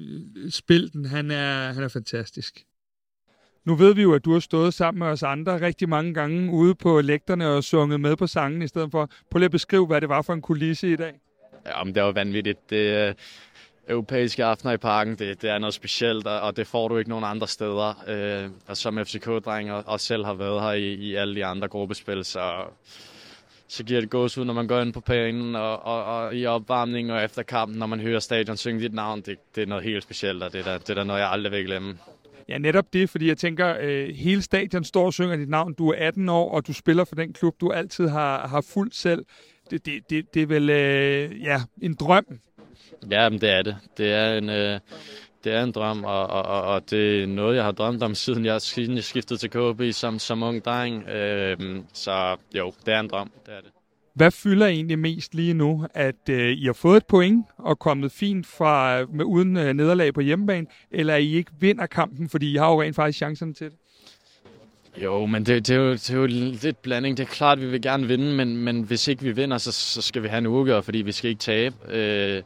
[0.50, 2.64] spil den, han er, han er fantastisk.
[3.66, 6.52] Nu ved vi jo, at du har stået sammen med os andre rigtig mange gange
[6.52, 9.10] ude på lægterne og sunget med på sangen i stedet for.
[9.32, 11.14] Prøv lige at beskrive, hvad det var for en kulisse i dag.
[11.66, 12.70] Ja, men det var vanvittigt.
[12.70, 13.14] Det, øh,
[13.90, 17.26] europæiske aftener i parken, det, det er noget specielt, og det får du ikke nogen
[17.26, 18.04] andre steder.
[18.08, 21.68] Øh, og som FCK-dreng og, og selv har været her i, i alle de andre
[21.68, 22.64] gruppespil, så
[23.70, 26.46] så giver det gås ud, når man går ind på banen og, og, og i
[26.46, 29.22] opvarmning og efter kampen, når man hører stadion synge dit navn.
[29.22, 31.32] Det, det er noget helt specielt, og det er, der, det er der noget, jeg
[31.32, 31.98] aldrig vil glemme.
[32.50, 35.74] Ja, netop det, fordi jeg tænker, øh, hele stadion står og synger dit navn.
[35.74, 38.96] Du er 18 år, og du spiller for den klub, du altid har, har fulgt
[38.96, 39.26] selv.
[39.72, 42.26] Det, det, det, det er vel øh, ja, en drøm.
[43.12, 43.78] Ja, men det er det.
[43.98, 44.50] Det er en...
[44.50, 44.80] Øh,
[45.44, 48.46] det er en drøm, og, og, og det er noget, jeg har drømt om, siden
[48.46, 51.10] jeg, siden jeg skiftede til KB som, som ung dreng.
[51.10, 53.72] Øhm, så jo, det er en drøm, det er det.
[54.14, 55.88] Hvad fylder egentlig mest lige nu?
[55.94, 60.14] At øh, I har fået et point og kommet fint fra med uden øh, nederlag
[60.14, 63.54] på hjemmebane, eller at I ikke vinder kampen, fordi I har jo rent faktisk chancerne
[63.54, 63.78] til det?
[65.04, 66.26] Jo, men det, det, er jo, det er jo
[66.62, 67.18] lidt blanding.
[67.18, 69.72] Det er klart, at vi vil gerne vinde, men, men hvis ikke vi vinder, så,
[69.72, 71.76] så skal vi have en uge, fordi vi skal ikke tabe.
[71.90, 72.44] Øh,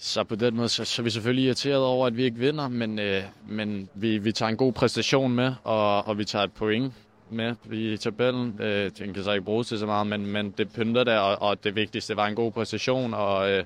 [0.00, 2.68] så på den måde, så, så er vi selvfølgelig irriteret over, at vi ikke vinder,
[2.68, 6.52] men, øh, men vi, vi tager en god præstation med, og, og vi tager et
[6.52, 6.92] point
[7.30, 8.60] med i tabellen.
[8.60, 11.48] Øh, den kan så ikke bruges til så meget, men, men det pynter der, og,
[11.48, 13.64] og det vigtigste var en god præstation, og, øh,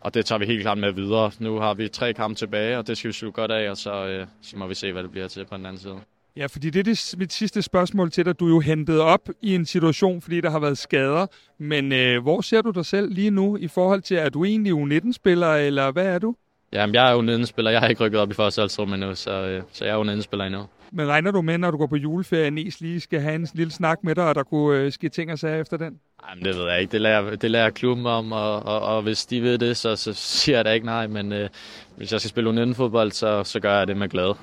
[0.00, 1.30] og det tager vi helt klart med videre.
[1.38, 4.06] Nu har vi tre kampe tilbage, og det skal vi slutte godt af, og så,
[4.06, 6.00] øh, så må vi se, hvad det bliver til på den anden side.
[6.40, 8.40] Ja, fordi det er det, mit sidste spørgsmål til dig.
[8.40, 11.26] Du er jo hentet op i en situation, fordi der har været skader.
[11.58, 14.72] Men øh, hvor ser du dig selv lige nu i forhold til, er du egentlig
[14.72, 16.34] U19-spiller, eller hvad er du?
[16.72, 17.70] Jamen, jeg er jo 19-spiller.
[17.70, 20.14] Jeg har ikke rykket op i første halvtrum endnu, så, øh, så jeg er jo
[20.14, 20.66] 19-spiller endnu.
[20.92, 23.72] Men regner du med, når du går på juleferie, Næs lige skal have en lille
[23.72, 25.98] snak med dig, og der kunne øh, ske ting og sager efter den?
[26.30, 26.92] Jamen, det ved jeg ikke.
[26.92, 30.12] Det lærer, det lærer klubben om, og, og, og hvis de ved det, så, så
[30.12, 31.06] siger jeg da ikke nej.
[31.06, 31.48] Men øh,
[31.96, 34.34] hvis jeg skal spille U19-fodbold, så, så gør jeg det med glæde.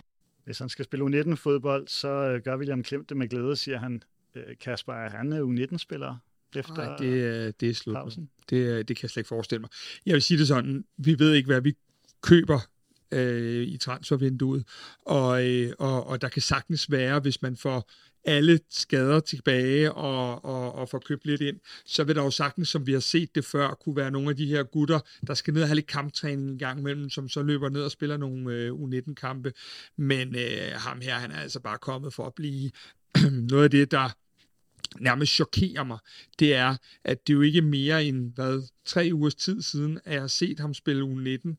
[0.48, 4.04] Hvis han skal spille U19-fodbold, så øh, gør William Klimt det med glæde, siger han.
[4.36, 6.16] Øh, Kasper, er han U19-spiller
[6.56, 7.96] efter Nej, det, det er slut.
[7.96, 8.30] pausen?
[8.50, 9.70] Det, det kan jeg slet ikke forestille mig.
[10.06, 11.74] Jeg vil sige det sådan, vi ved ikke, hvad vi
[12.22, 12.60] køber
[13.12, 14.68] øh, i transfervinduet,
[15.06, 17.90] og, øh, og, og der kan sagtens være, hvis man får
[18.28, 22.70] alle skader tilbage og, og, og får købt lidt ind, så vil der jo sagtens,
[22.70, 25.54] som vi har set det før, kunne være nogle af de her gutter, der skal
[25.54, 28.54] ned og have lidt kamptræning en gang imellem, som så løber ned og spiller nogle
[28.54, 29.54] øh, U19-kampe.
[29.98, 32.72] Men øh, ham her, han er altså bare kommet for at blive
[33.52, 34.10] noget af det, der
[35.00, 35.98] nærmest chokerer mig,
[36.40, 40.14] det er, at det jo ikke er mere end hvad, tre ugers tid siden, at
[40.14, 41.56] jeg har set ham spille U19.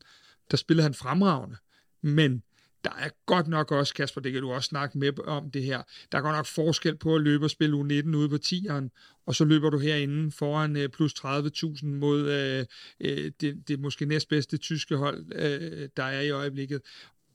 [0.51, 1.57] Der spillede han fremragende.
[2.01, 2.43] Men
[2.83, 5.83] der er godt nok også, Kasper, det kan du også snakke med om det her,
[6.11, 8.89] der er godt nok forskel på at løbe og spille U19 ude på 10'eren,
[9.25, 12.65] og så løber du herinde foran øh, plus 30.000 mod øh,
[12.99, 16.81] øh, det, det måske næstbedste tyske hold, øh, der er i øjeblikket.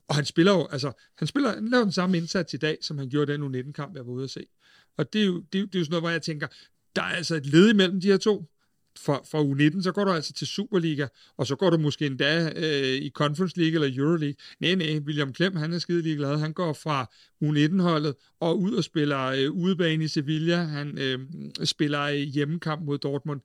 [0.09, 2.99] Og han spiller jo, altså, han spiller, han laver den samme indsats i dag, som
[2.99, 4.47] han gjorde den U19-kamp, jeg var ude at se.
[4.97, 6.47] Og det er, jo, det, er jo, det er jo sådan noget, hvor jeg tænker,
[6.97, 8.45] der er altså et led imellem de her to.
[8.99, 12.53] Fra, fra U19, så går du altså til Superliga, og så går du måske endda
[12.57, 14.35] øh, i Conference League eller Euroleague.
[14.61, 16.39] Nej, nej, William Klem, han er skide glad.
[16.39, 17.11] Han går fra
[17.45, 20.57] U19-holdet og ud og spiller øh, udebane i Sevilla.
[20.57, 21.19] Han øh,
[21.65, 23.41] spiller øh, hjemmekamp mod Dortmund.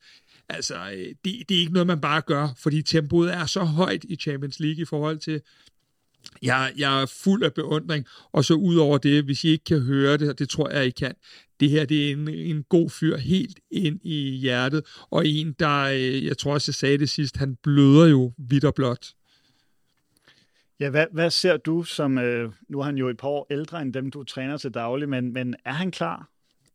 [0.50, 4.04] Altså, øh, det, det er ikke noget, man bare gør, fordi tempoet er så højt
[4.04, 5.42] i Champions League i forhold til,
[6.42, 9.82] jeg, jeg er fuld af beundring, og så ud over det, hvis I ikke kan
[9.82, 11.14] høre det, og det tror jeg, I kan,
[11.60, 15.82] det her det er en, en god fyr helt ind i hjertet, og en, der,
[15.84, 19.08] øh, jeg tror også, jeg sagde det sidst, han bløder jo vidt og blot.
[20.80, 23.82] Ja, hvad, hvad ser du som, øh, nu er han jo et par år ældre
[23.82, 26.30] end dem, du træner til daglig, men, men er han klar?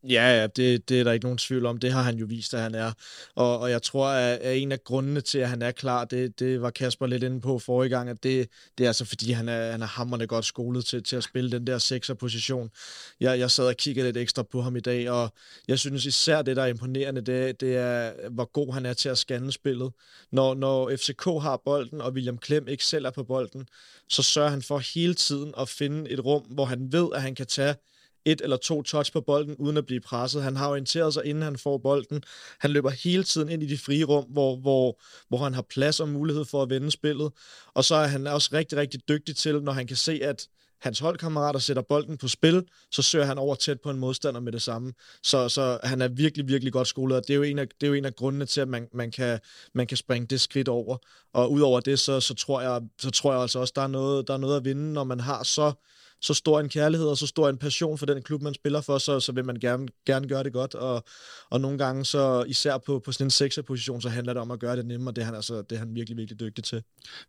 [0.08, 1.78] Ja, ja det, det er der ikke nogen tvivl om.
[1.78, 2.92] Det har han jo vist, at han er.
[3.34, 6.40] Og, og jeg tror, at, at en af grundene til, at han er klar, det,
[6.40, 9.48] det var Kasper lidt inde på forrige gang, at det, det er altså fordi, han
[9.48, 12.70] er, han er hammerne godt skolet til, til at spille den der sekserposition.
[13.20, 15.32] Jeg, jeg sad og kiggede lidt ekstra på ham i dag, og
[15.68, 19.08] jeg synes især det, der er imponerende, det, det er, hvor god han er til
[19.08, 19.92] at scanne spillet.
[20.32, 23.66] Når, når FCK har bolden, og William Klem ikke selv er på bolden,
[24.08, 27.34] så sørger han for hele tiden at finde et rum, hvor han ved, at han
[27.34, 27.74] kan tage
[28.24, 30.42] et eller to touch på bolden, uden at blive presset.
[30.42, 32.22] Han har orienteret sig, inden han får bolden.
[32.60, 36.00] Han løber hele tiden ind i de frie rum, hvor, hvor, hvor han har plads
[36.00, 37.32] og mulighed for at vende spillet.
[37.74, 40.48] Og så er han også rigtig, rigtig dygtig til, når han kan se, at
[40.84, 44.52] hans holdkammerater sætter bolden på spil, så søger han over tæt på en modstander med
[44.52, 44.92] det samme.
[45.22, 47.86] Så, så han er virkelig, virkelig godt skolet, og det er jo en af, det
[47.86, 49.40] er jo en af grundene til, at man, man, kan,
[49.74, 50.96] man kan springe det skridt over.
[51.32, 54.28] Og udover det, så, så, tror jeg, så tror jeg altså også, der er noget,
[54.28, 55.72] der er noget at vinde, når man har så
[56.24, 58.98] så stor en kærlighed og så stor en passion for den klub, man spiller for,
[58.98, 60.74] så, så vil man gerne, gerne gøre det godt.
[60.74, 61.04] Og,
[61.50, 64.60] og nogle gange, så især på, på sådan en sekserposition, så handler det om at
[64.60, 65.14] gøre det nemmere.
[65.14, 66.82] Det er han, altså, det er han virkelig, virkelig dygtig til.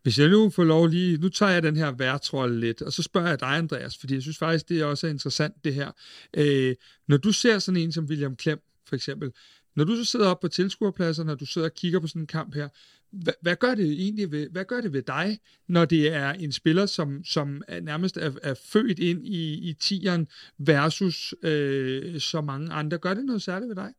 [0.03, 3.03] Hvis jeg nu får lov lige, nu tager jeg den her værtrolle lidt, og så
[3.03, 5.91] spørger jeg dig, Andreas, fordi jeg synes faktisk, det er også interessant det her.
[6.37, 6.75] Øh,
[7.07, 9.31] når du ser sådan en som William Klem, for eksempel,
[9.75, 12.27] når du så sidder op på tilskuerpladsen, når du sidder og kigger på sådan en
[12.27, 12.69] kamp her,
[13.11, 16.51] hvad, hvad gør det egentlig ved, hvad gør det ved dig, når det er en
[16.51, 22.41] spiller, som, som er nærmest er, er født ind i, i tieren versus øh, så
[22.41, 22.97] mange andre?
[22.97, 23.93] Gør det noget særligt ved dig?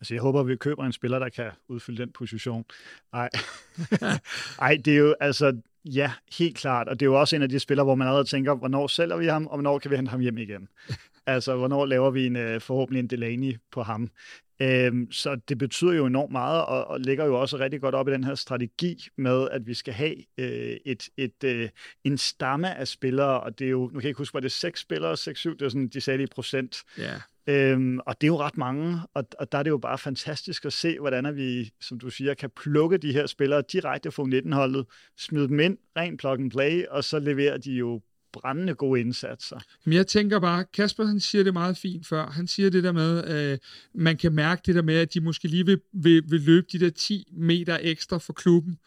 [0.00, 2.64] Altså, jeg håber, vi køber en spiller, der kan udfylde den position.
[3.12, 3.30] Nej,
[4.58, 6.88] Ej, det er jo, altså, ja, helt klart.
[6.88, 9.16] Og det er jo også en af de spillere, hvor man allerede tænker, hvornår sælger
[9.16, 10.68] vi ham, og hvornår kan vi hente ham hjem igen?
[11.26, 14.10] altså, hvornår laver vi en, øh, forhåbentlig en Delaney på ham?
[14.62, 18.08] Øhm, så det betyder jo enormt meget, og, og ligger jo også rigtig godt op
[18.08, 21.68] i den her strategi med, at vi skal have øh, et, et, øh,
[22.04, 24.52] en stamme af spillere, og det er jo, nu kan jeg ikke huske, var det
[24.52, 26.82] seks spillere, 6-7, det er sådan, de sagde det i procent.
[26.98, 27.14] Ja.
[27.46, 30.64] Øhm, og det er jo ret mange, og, og der er det jo bare fantastisk
[30.64, 34.86] at se, hvordan vi, som du siger, kan plukke de her spillere direkte fra 19-holdet,
[35.18, 38.00] smide dem ind, ren plug and play, og så leverer de jo
[38.34, 39.58] brændende gode indsatser.
[39.84, 42.30] Men jeg tænker bare, Kasper han siger det meget fint før.
[42.30, 43.58] Han siger det der med, øh,
[43.94, 46.78] man kan mærke det der med, at de måske lige vil, vil, vil løbe de
[46.78, 48.78] der 10 meter ekstra for klubben.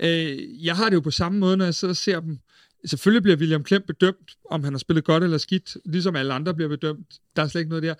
[0.00, 2.38] Øh, jeg har det jo på samme måde, når jeg sidder og ser dem.
[2.84, 6.54] Selvfølgelig bliver William Klem bedømt, om han har spillet godt eller skidt, ligesom alle andre
[6.54, 7.14] bliver bedømt.
[7.36, 7.94] Der er slet ikke noget der.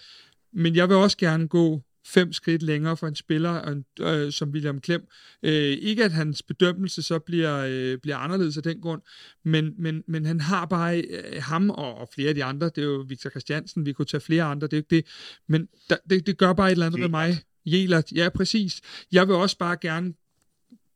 [0.52, 4.81] Men jeg vil også gerne gå fem skridt længere for en spiller øh, som William
[4.81, 5.03] Klem.
[5.42, 9.03] Øh, ikke at hans bedømmelse så bliver, øh, bliver anderledes af den grund,
[9.45, 12.79] men, men, men han har bare øh, ham og, og flere af de andre, det
[12.79, 15.07] er jo Victor Christiansen, vi kunne tage flere andre, det er jo ikke det,
[15.49, 17.37] men der, det, det gør bare et eller andet med mig.
[17.69, 18.81] Jelert, ja præcis.
[19.12, 20.12] Jeg vil også bare gerne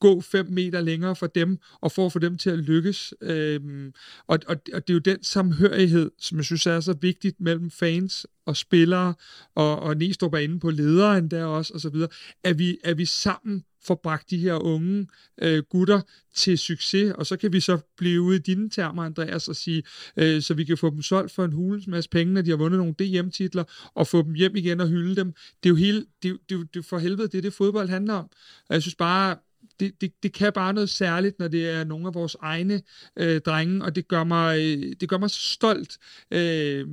[0.00, 3.14] gå 5 meter længere for dem, og for at få dem til at lykkes.
[3.20, 3.92] Øhm,
[4.26, 7.70] og, og, og det er jo den samhørighed, som jeg synes er så vigtigt mellem
[7.70, 9.14] fans og spillere,
[9.54, 12.08] og, og Næstrup er inde på lederen der også, og så videre,
[12.44, 15.06] at vi, at vi sammen får bragt de her unge
[15.42, 16.00] øh, gutter
[16.34, 19.82] til succes, og så kan vi så blive ude i dine termer, Andreas, og sige,
[20.16, 22.56] øh, så vi kan få dem solgt for en hulens masse penge, når de har
[22.56, 25.32] vundet nogle DM-titler, og få dem hjem igen og hylde dem.
[25.32, 28.28] Det er jo hele, det, det, det for helvede, det er det fodbold handler om.
[28.68, 29.36] Og jeg synes bare,
[29.80, 32.82] det, det, det kan bare noget særligt, når det er nogle af vores egne
[33.16, 35.98] øh, drenge, og det gør mig, øh, det gør mig så stolt.
[36.30, 36.86] Øh,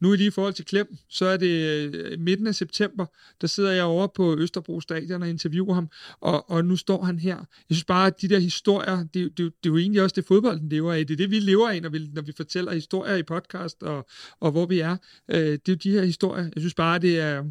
[0.00, 3.06] nu i lige forhold til Klem, så er det øh, midten af september,
[3.40, 5.88] der sidder jeg over på Østerbro Stadion og interviewer ham,
[6.20, 7.36] og, og nu står han her.
[7.36, 10.24] Jeg synes bare, at de der historier, det, det, det er jo egentlig også det
[10.24, 11.06] fodbolden lever af.
[11.06, 14.08] Det er det, vi lever af, når vi, når vi fortæller historier i podcast, og,
[14.40, 14.96] og hvor vi er.
[15.30, 16.44] Øh, det er jo de her historier.
[16.44, 17.42] Jeg synes bare, det er,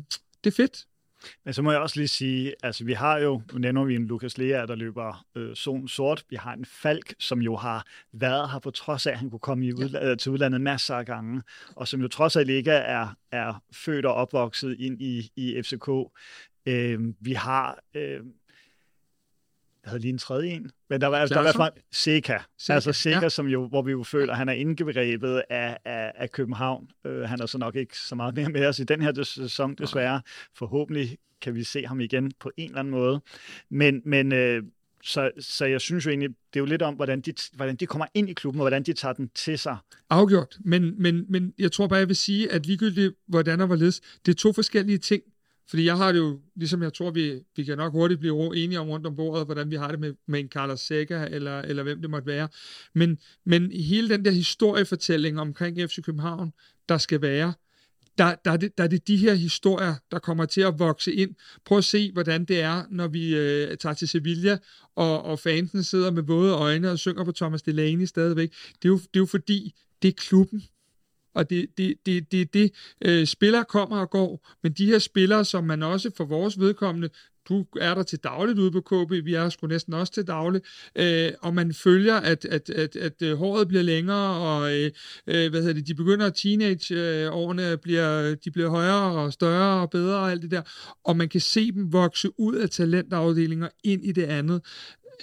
[0.43, 0.85] det er fedt.
[1.45, 4.05] Men så må jeg også lige sige, altså vi har jo, nu nævner vi en
[4.05, 6.25] Lukas Lea, der løber øh, zone sort.
[6.29, 9.39] Vi har en Falk, som jo har været her på trods af, at han kunne
[9.39, 10.15] komme i udla- ja.
[10.15, 11.41] til udlandet masser af gange,
[11.75, 15.89] og som jo trods af ikke er, er født og opvokset ind i, i FCK.
[16.65, 18.19] Øh, vi har øh,
[19.89, 22.39] havde lige en tredje en, men der var, altså, der var i hvert fald Seca,
[22.57, 22.73] Seca.
[22.73, 23.29] altså Seca, ja.
[23.29, 26.87] som jo, hvor vi jo føler, at han er indgebrebet af, af, af København.
[27.05, 29.75] Uh, han er så nok ikke så meget mere med os i den her sæson,
[29.75, 30.21] desværre.
[30.55, 33.21] Forhåbentlig kan vi se ham igen på en eller anden måde.
[33.69, 34.63] Men, men uh,
[35.03, 37.85] så, så jeg synes jo egentlig, det er jo lidt om, hvordan de, hvordan de
[37.85, 39.77] kommer ind i klubben, og hvordan de tager den til sig.
[40.09, 44.01] Afgjort, men, men, men jeg tror bare, jeg vil sige, at ligegyldigt hvordan og hvorledes,
[44.25, 45.23] det er to forskellige ting.
[45.69, 48.79] Fordi jeg har det jo, ligesom jeg tror, vi, vi kan nok hurtigt blive enige
[48.79, 51.83] om rundt om bordet, hvordan vi har det med, med en Carlos Seca, eller, eller
[51.83, 52.47] hvem det måtte være.
[52.95, 56.53] Men, men hele den der historiefortælling omkring FC København,
[56.89, 57.53] der skal være,
[58.17, 61.13] der, der, er det, der er det de her historier, der kommer til at vokse
[61.13, 61.35] ind.
[61.65, 64.57] Prøv at se, hvordan det er, når vi øh, tager til Sevilla,
[64.95, 68.49] og, og fansen sidder med våde øjne og synger på Thomas Delaney stadigvæk.
[68.51, 70.63] Det er jo, det er jo fordi, det er klubben
[71.33, 72.71] og det det, det, det, det
[73.05, 77.09] øh, spillere kommer og går, men de her spillere, som man også for vores vedkommende,
[77.49, 80.65] du er der til dagligt ude på KB, vi er sgu næsten også til dagligt,
[80.95, 84.91] øh, og man følger, at, at, at, at, at håret bliver længere, og øh,
[85.27, 89.89] øh, hvad hedder det, de begynder at teenageårene, bliver, de bliver højere og større og
[89.89, 90.61] bedre og alt det der,
[91.03, 94.61] og man kan se dem vokse ud af talentafdelinger ind i det andet.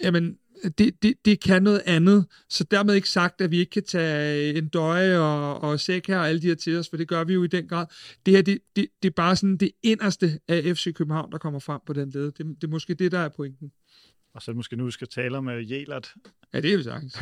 [0.03, 0.39] Jamen,
[0.79, 2.27] det, det, det kan noget andet.
[2.49, 6.19] Så dermed ikke sagt, at vi ikke kan tage en døje og, og sæk her
[6.19, 7.87] og alle de her til os, for det gør vi jo i den grad.
[8.27, 11.61] Det her, det, det, det er bare sådan det inderste af FC København, der kommer
[11.61, 12.25] frem på den led.
[12.25, 13.73] Det, det er måske det, der er pointen.
[14.35, 16.15] Og så måske nu skal tale om uh, Jelert.
[16.55, 17.21] Ja, det er vi sagtens.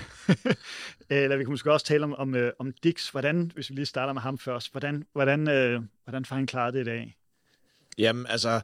[1.11, 3.09] Eller vi kan måske også tale om, om, uh, om Dix.
[3.09, 6.75] Hvordan, hvis vi lige starter med ham først, hvordan, hvordan, uh, hvordan får han klaret
[6.75, 7.17] det i dag?
[7.99, 8.61] Jamen, altså,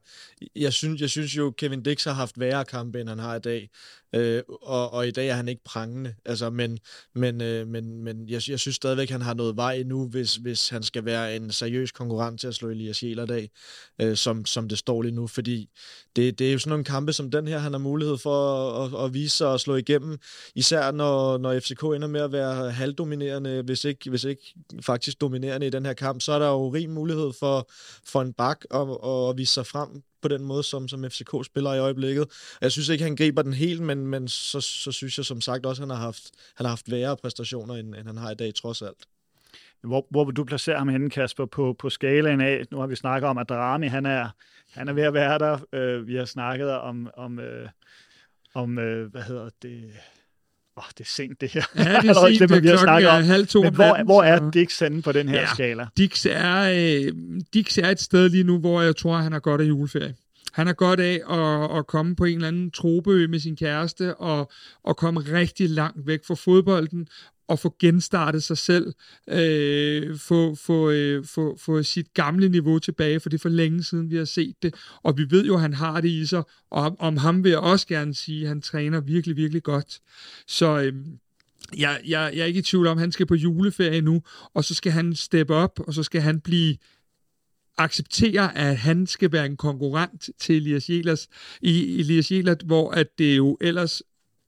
[0.56, 3.40] jeg synes, jeg synes jo, Kevin Dix har haft værre kampe, end han har i
[3.40, 3.70] dag.
[4.14, 6.14] Øh, og, og i dag er han ikke prangende.
[6.24, 6.78] Altså, men
[7.14, 10.68] men, øh, men, men jeg, jeg synes stadigvæk, han har noget vej endnu, hvis, hvis
[10.68, 13.50] han skal være en seriøs konkurrent til at slå Elias Jæler dag,
[14.00, 15.26] øh, som, som det står lige nu.
[15.26, 15.68] Fordi
[16.16, 18.94] det, det er jo sådan nogle kampe som den her, han har mulighed for at,
[18.94, 20.18] at, at vise sig og slå igennem.
[20.54, 25.66] Især når, når FCK ender med at være halvdominerende, hvis ikke, hvis ikke faktisk dominerende
[25.66, 27.70] i den her kamp, så er der jo rig mulighed for,
[28.04, 31.30] for en bak og at, at vise sig frem på den måde, som, som FCK
[31.44, 32.26] spiller i øjeblikket.
[32.60, 35.66] Jeg synes ikke, han griber den helt, men, men så, så synes jeg som sagt
[35.66, 38.34] også, at han har haft, han har haft værre præstationer, end, end han har i
[38.34, 39.06] dag, trods alt.
[39.82, 42.64] Hvor, hvor vil du placere ham henne, Kasper, på, på skalaen af?
[42.70, 44.28] Nu har vi snakket om, at Drami, han er,
[44.72, 45.58] han er ved at være der.
[45.72, 47.68] Øh, vi har snakket om, om, øh,
[48.54, 49.92] om øh, hvad hedder det,
[50.80, 51.62] oh, det er sent det her.
[51.76, 52.50] Ja, det er sent.
[52.50, 53.22] det, vi har snakket om.
[53.22, 55.86] halv to Men hvor, hvor er Dix henne på den her ja, skala?
[55.96, 57.12] Dix er, øh,
[57.54, 60.14] Dix er et sted lige nu, hvor jeg tror, han har godt af juleferie.
[60.52, 64.14] Han har godt af at, at komme på en eller anden trobeø med sin kæreste
[64.14, 64.50] og,
[64.84, 67.08] og komme rigtig langt væk fra fodbolden
[67.50, 68.92] og få genstartet sig selv,
[69.28, 73.82] øh, få, få, øh, få, få sit gamle niveau tilbage, for det er for længe
[73.82, 76.42] siden, vi har set det, og vi ved jo, at han har det i sig,
[76.70, 80.00] og om, om ham vil jeg også gerne sige, at han træner virkelig, virkelig godt.
[80.46, 80.92] Så øh,
[81.78, 84.22] jeg, jeg, jeg er ikke i tvivl om, at han skal på juleferie nu,
[84.54, 86.76] og så skal han steppe op, og så skal han blive
[87.78, 91.28] acceptere, at han skal være en konkurrent til Elias Jelers,
[91.60, 94.02] i Elias Jelert, hvor at det jo ellers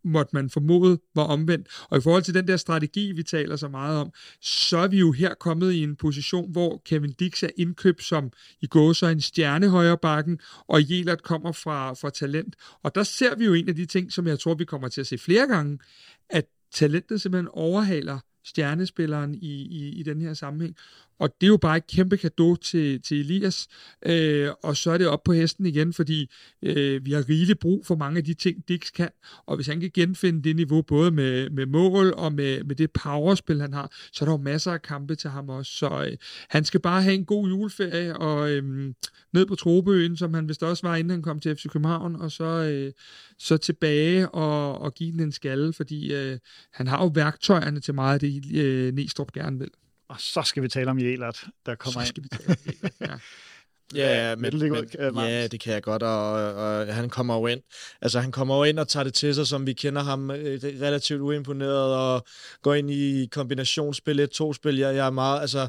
[0.05, 1.69] måtte man formode var omvendt.
[1.91, 4.99] Og i forhold til den der strategi, vi taler så meget om, så er vi
[4.99, 9.07] jo her kommet i en position, hvor Kevin Dix er indkøbt som i går så
[9.07, 12.57] en stjerne højre bakken, og Jelert kommer fra, fra talent.
[12.83, 15.00] Og der ser vi jo en af de ting, som jeg tror, vi kommer til
[15.00, 15.79] at se flere gange,
[16.31, 20.77] at talentet simpelthen overhaler stjernespilleren i, i, i den her sammenhæng.
[21.23, 23.68] Og det er jo bare et kæmpe gave til, til Elias.
[24.06, 26.31] Øh, og så er det op på hesten igen, fordi
[26.62, 29.08] øh, vi har rigeligt brug for mange af de ting, Dix kan.
[29.46, 32.90] Og hvis han kan genfinde det niveau, både med, med mål og med, med det
[32.90, 35.73] powerspil, han har, så er der jo masser af kampe til ham også.
[35.73, 36.16] Så øh,
[36.48, 38.92] han skal bare have en god juleferie og øh,
[39.33, 42.31] ned på Trobøen, som han vist også var, inden han kom til FC København, og
[42.33, 42.92] så, øh,
[43.38, 46.38] så tilbage og, og give den en skalle, fordi øh,
[46.73, 49.70] han har jo værktøjerne til meget af det, øh, Næstrup gerne vil.
[50.09, 52.94] Og så skal vi tale om Jelert, der kommer så skal vi tale om Jelert,
[53.00, 53.19] ja.
[53.94, 54.85] Ja, men, men,
[55.17, 57.61] ja, det kan jeg godt, og, og han kommer jo ind.
[58.03, 60.61] Altså, han kommer jo ind og tager det til sig, som vi kender ham, øh,
[60.63, 62.25] relativt uimponeret, og
[62.63, 64.79] går ind i kombinationsspil, et to-spil.
[64.79, 65.69] Jeg, jeg er meget, altså,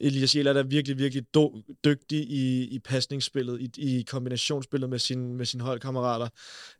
[0.00, 5.36] Elias Jelert er virkelig, virkelig do, dygtig i, i pasningsspillet, i, i kombinationsspillet med, sin,
[5.36, 6.28] med sine holdkammerater.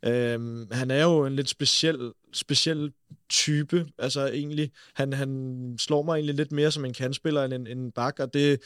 [0.04, 2.92] Øhm, han er jo en lidt speciel, speciel
[3.30, 4.70] type, altså egentlig.
[4.94, 8.34] Han, han slår mig egentlig lidt mere som en kandspiller end en, en bak, og
[8.34, 8.60] det,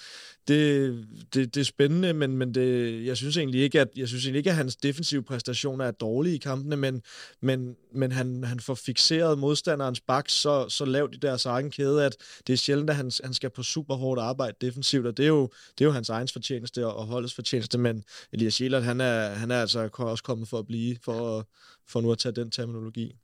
[0.49, 4.25] det, det, det er spændende, men, men det, jeg synes egentlig ikke, at jeg synes
[4.25, 7.03] egentlig ikke, at hans defensive præstationer er dårlige i kampene, men,
[7.41, 12.05] men, men han, han får fixeret modstanderens bak så, så lavt i deres egen kæde,
[12.05, 15.23] at det er sjældent, at han, han skal på super hårdt arbejde defensivt, og det
[15.23, 19.01] er jo, det er jo hans egen fortjeneste og holdets fortjeneste, men Elias Jelert, han
[19.01, 21.49] er, han er altså også kommet for at blive, for,
[21.89, 23.17] for nu at tage den terminologi.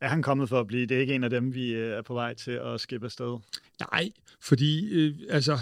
[0.00, 0.86] Er han kommet for at blive?
[0.86, 3.38] Det er ikke en af dem, vi øh, er på vej til at skippe afsted.
[3.92, 5.58] Nej, fordi øh, altså,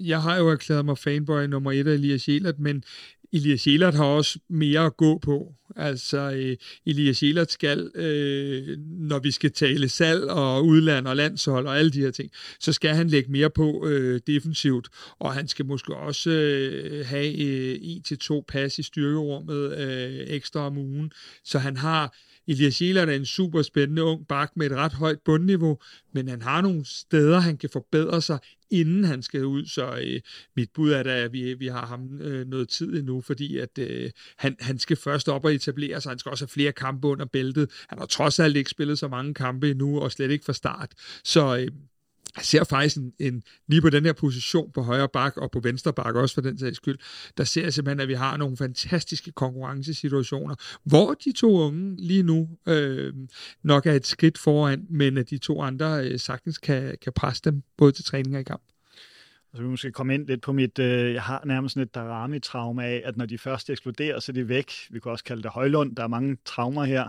[0.00, 2.84] jeg har jo erklæret mig fanboy nummer et af Elias Jelert, men
[3.32, 5.54] Elias Jelert har også mere at gå på.
[5.76, 6.56] Altså, øh,
[6.86, 11.90] Elias Jelert skal, øh, når vi skal tale salg og udland og landshold og alle
[11.90, 14.88] de her ting, så skal han lægge mere på øh, defensivt,
[15.18, 20.24] og han skal måske også øh, have øh, en til to pas i styrkerummet øh,
[20.26, 21.12] ekstra om ugen,
[21.44, 22.16] så han har
[22.48, 25.78] Elias Jelert er en super spændende ung bak med et ret højt bundniveau,
[26.14, 28.38] men han har nogle steder, han kan forbedre sig,
[28.70, 29.66] inden han skal ud.
[29.66, 30.20] Så øh,
[30.56, 33.78] mit bud er da, at vi, vi har ham øh, noget tid endnu, fordi at
[33.78, 36.10] øh, han, han skal først op og etablere sig.
[36.10, 37.70] Han skal også have flere kampe under bæltet.
[37.88, 40.92] Han har trods alt ikke spillet så mange kampe endnu, og slet ikke fra start.
[41.24, 41.68] Så øh,
[42.36, 45.60] jeg ser faktisk en, en, lige på den her position på højre bak og på
[45.60, 46.98] venstre bak også for den sags skyld,
[47.36, 50.54] der ser jeg simpelthen, at vi har nogle fantastiske konkurrencesituationer,
[50.84, 53.14] hvor de to unge lige nu øh,
[53.62, 57.42] nok er et skridt foran, men at de to andre øh, sagtens kan, kan presse
[57.44, 58.62] dem både til træning og i kamp.
[59.54, 62.84] Så vi måske komme ind lidt på mit, øh, jeg har nærmest sådan et Darami-traume
[62.84, 64.72] af, at når de først eksploderer, så er de væk.
[64.90, 65.96] Vi kan også kalde det højlund.
[65.96, 67.08] Der er mange traumer her.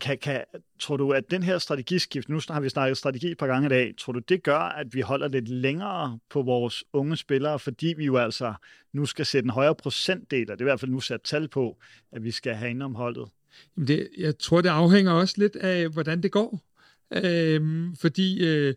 [0.00, 0.44] Kan, kan,
[0.78, 3.68] tror du, at den her strategiskift, nu har vi snakket strategi et par gange i
[3.68, 7.94] dag, tror du, det gør, at vi holder lidt længere på vores unge spillere, fordi
[7.96, 8.54] vi jo altså
[8.92, 11.48] nu skal sætte en højere procentdel, og det er i hvert fald nu sat tal
[11.48, 11.78] på,
[12.12, 13.28] at vi skal have om holdet?
[13.76, 16.60] Jamen det, jeg tror, det afhænger også lidt af, hvordan det går.
[17.12, 18.74] Øhm, fordi øh,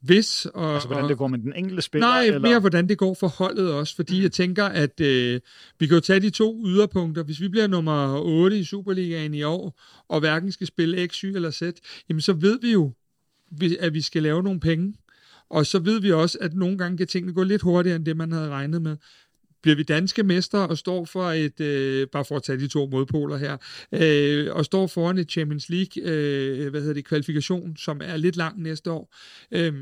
[0.00, 0.46] hvis...
[0.46, 2.08] Og, altså, hvordan det går med den enkelte spiller?
[2.08, 2.38] Nej, eller?
[2.38, 4.22] mere hvordan det går for holdet også, fordi mm.
[4.22, 5.40] jeg tænker, at øh,
[5.78, 7.22] vi kan jo tage de to yderpunkter.
[7.22, 11.26] Hvis vi bliver nummer 8 i Superligaen i år, og hverken skal spille X, Y
[11.26, 11.62] eller Z,
[12.08, 12.92] jamen så ved vi jo,
[13.80, 14.94] at vi skal lave nogle penge.
[15.50, 18.16] Og så ved vi også, at nogle gange kan tingene gå lidt hurtigere, end det
[18.16, 18.96] man havde regnet med
[19.62, 22.86] bliver vi danske mestre og står for et, øh, bare for at tage de to
[22.86, 23.56] modpoler her,
[23.92, 28.36] øh, og står foran et Champions League, øh, hvad hedder det, kvalifikation, som er lidt
[28.36, 29.14] lang næste år,
[29.52, 29.74] øh,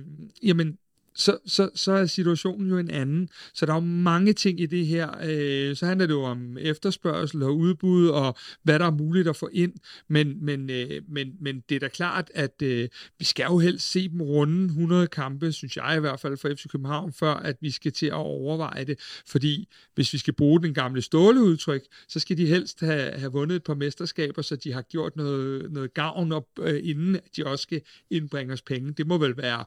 [0.42, 0.78] jamen
[1.18, 3.28] så, så, så er situationen jo en anden.
[3.54, 5.10] Så der er jo mange ting i det her.
[5.24, 9.36] Øh, så handler det jo om efterspørgsel og udbud, og hvad der er muligt at
[9.36, 9.72] få ind.
[10.08, 12.88] Men, men, øh, men, men det er da klart, at øh,
[13.18, 16.48] vi skal jo helst se dem runde 100 kampe, synes jeg i hvert fald for
[16.48, 19.00] FC København, før at vi skal til at overveje det.
[19.26, 23.56] Fordi hvis vi skal bruge den gamle ståleudtryk, så skal de helst have, have vundet
[23.56, 27.62] et par mesterskaber, så de har gjort noget, noget gavn op, øh, inden de også
[27.62, 28.92] skal indbringe os penge.
[28.92, 29.64] Det må vel være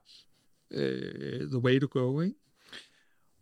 [0.71, 2.35] øh, the way to go, ikke?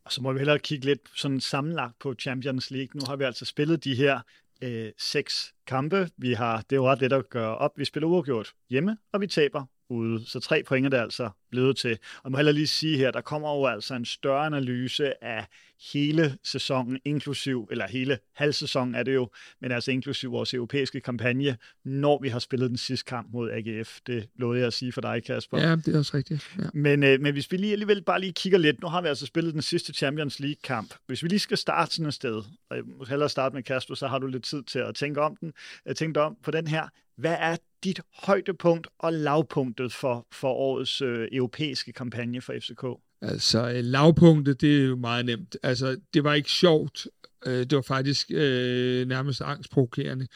[0.03, 2.89] Og så må vi hellere kigge lidt sådan sammenlagt på Champions League.
[2.93, 4.19] Nu har vi altså spillet de her
[4.61, 6.09] øh, seks kampe.
[6.17, 7.77] Vi har, det er jo ret let at gøre op.
[7.77, 10.25] Vi spiller uafgjort hjemme, og vi taber ude.
[10.25, 11.91] Så tre point er det altså blevet til.
[11.91, 15.45] Og jeg må heller lige sige her, der kommer jo altså en større analyse af
[15.93, 19.29] hele sæsonen, inklusiv, eller hele halvsæsonen er det jo,
[19.61, 23.99] men altså inklusiv vores europæiske kampagne, når vi har spillet den sidste kamp mod AGF.
[24.07, 25.57] Det lovede jeg at sige for dig, Kasper.
[25.57, 26.55] Ja, det er også rigtigt.
[26.59, 26.63] Ja.
[26.73, 29.25] Men, øh, men hvis vi lige alligevel bare lige kigger lidt, nu har vi altså
[29.25, 30.93] spillet den sidste Champions League-kamp.
[31.07, 33.95] Hvis vi lige skal starte sådan et sted, og jeg må hellere starte med Kasper,
[33.95, 35.53] så har du lidt tid til at tænke om den.
[35.85, 36.87] Jeg tænkte om på den her.
[37.17, 42.85] Hvad er dit højdepunkt og lavpunktet for, for årets øh, europæiske kampagne for FCK?
[43.21, 45.57] Altså, øh, lavpunktet, det er jo meget nemt.
[45.63, 47.07] Altså, det var ikke sjovt.
[47.45, 50.27] Øh, det var faktisk øh, nærmest angstprovokerende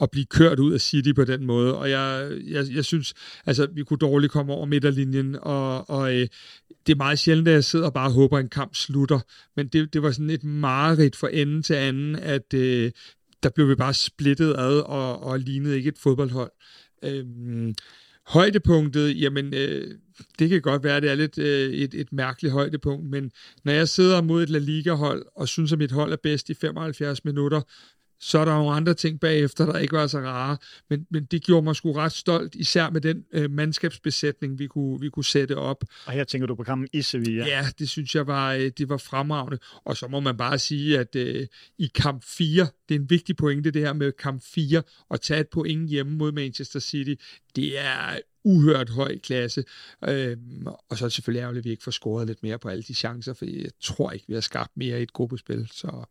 [0.00, 1.78] at blive kørt ud af City på den måde.
[1.78, 3.14] Og jeg, jeg, jeg synes,
[3.46, 6.28] altså, vi kunne dårligt komme over midterlinjen, og, og øh,
[6.86, 9.20] det er meget sjældent, at jeg sidder og bare håber, at en kamp slutter.
[9.56, 12.92] Men det, det var sådan et mareridt for ende til anden, at øh,
[13.42, 16.50] der blev vi bare splittet ad og, og lignede ikke et fodboldhold.
[17.02, 17.74] Øhm,
[18.26, 19.98] højdepunktet, jamen, øh,
[20.38, 23.30] det kan godt være, det er lidt øh, et, et mærkeligt højdepunkt, men
[23.64, 26.54] når jeg sidder mod et La Liga-hold og synes, at mit hold er bedst i
[26.54, 27.60] 75 minutter,
[28.24, 30.56] så er der jo andre ting bagefter, der ikke var så rare.
[30.90, 35.00] Men, men det gjorde mig sgu ret stolt, især med den øh, mandskabsbesætning, vi kunne,
[35.00, 35.84] vi kunne sætte op.
[36.06, 37.46] Og her tænker du på kampen i Sevilla.
[37.46, 39.58] Ja, det synes jeg var, øh, det var fremragende.
[39.84, 41.46] Og så må man bare sige, at øh,
[41.78, 45.40] i kamp 4, det er en vigtig pointe det her med kamp 4, at tage
[45.40, 47.14] et point hjemme mod Manchester City,
[47.56, 49.64] det er uhørt høj klasse.
[50.08, 52.68] Øhm, og så er det selvfølgelig ærgerligt, at vi ikke får scoret lidt mere på
[52.68, 55.68] alle de chancer, for jeg tror ikke, vi har skabt mere i et gruppespil.
[55.72, 56.04] Så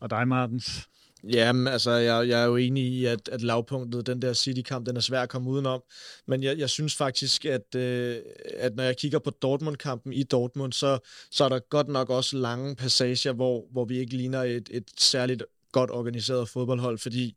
[0.00, 0.88] og dig, Martens?
[1.24, 4.96] Jamen, altså, jeg, jeg er jo enig i, at, at lavpunktet, den der City-kamp, den
[4.96, 5.82] er svær at komme udenom.
[6.26, 8.22] Men jeg, jeg synes faktisk, at, øh,
[8.56, 10.98] at når jeg kigger på Dortmund-kampen i Dortmund, så,
[11.30, 14.84] så er der godt nok også lange passager, hvor, hvor vi ikke ligner et, et
[14.98, 15.42] særligt
[15.72, 17.36] godt organiseret fodboldhold, fordi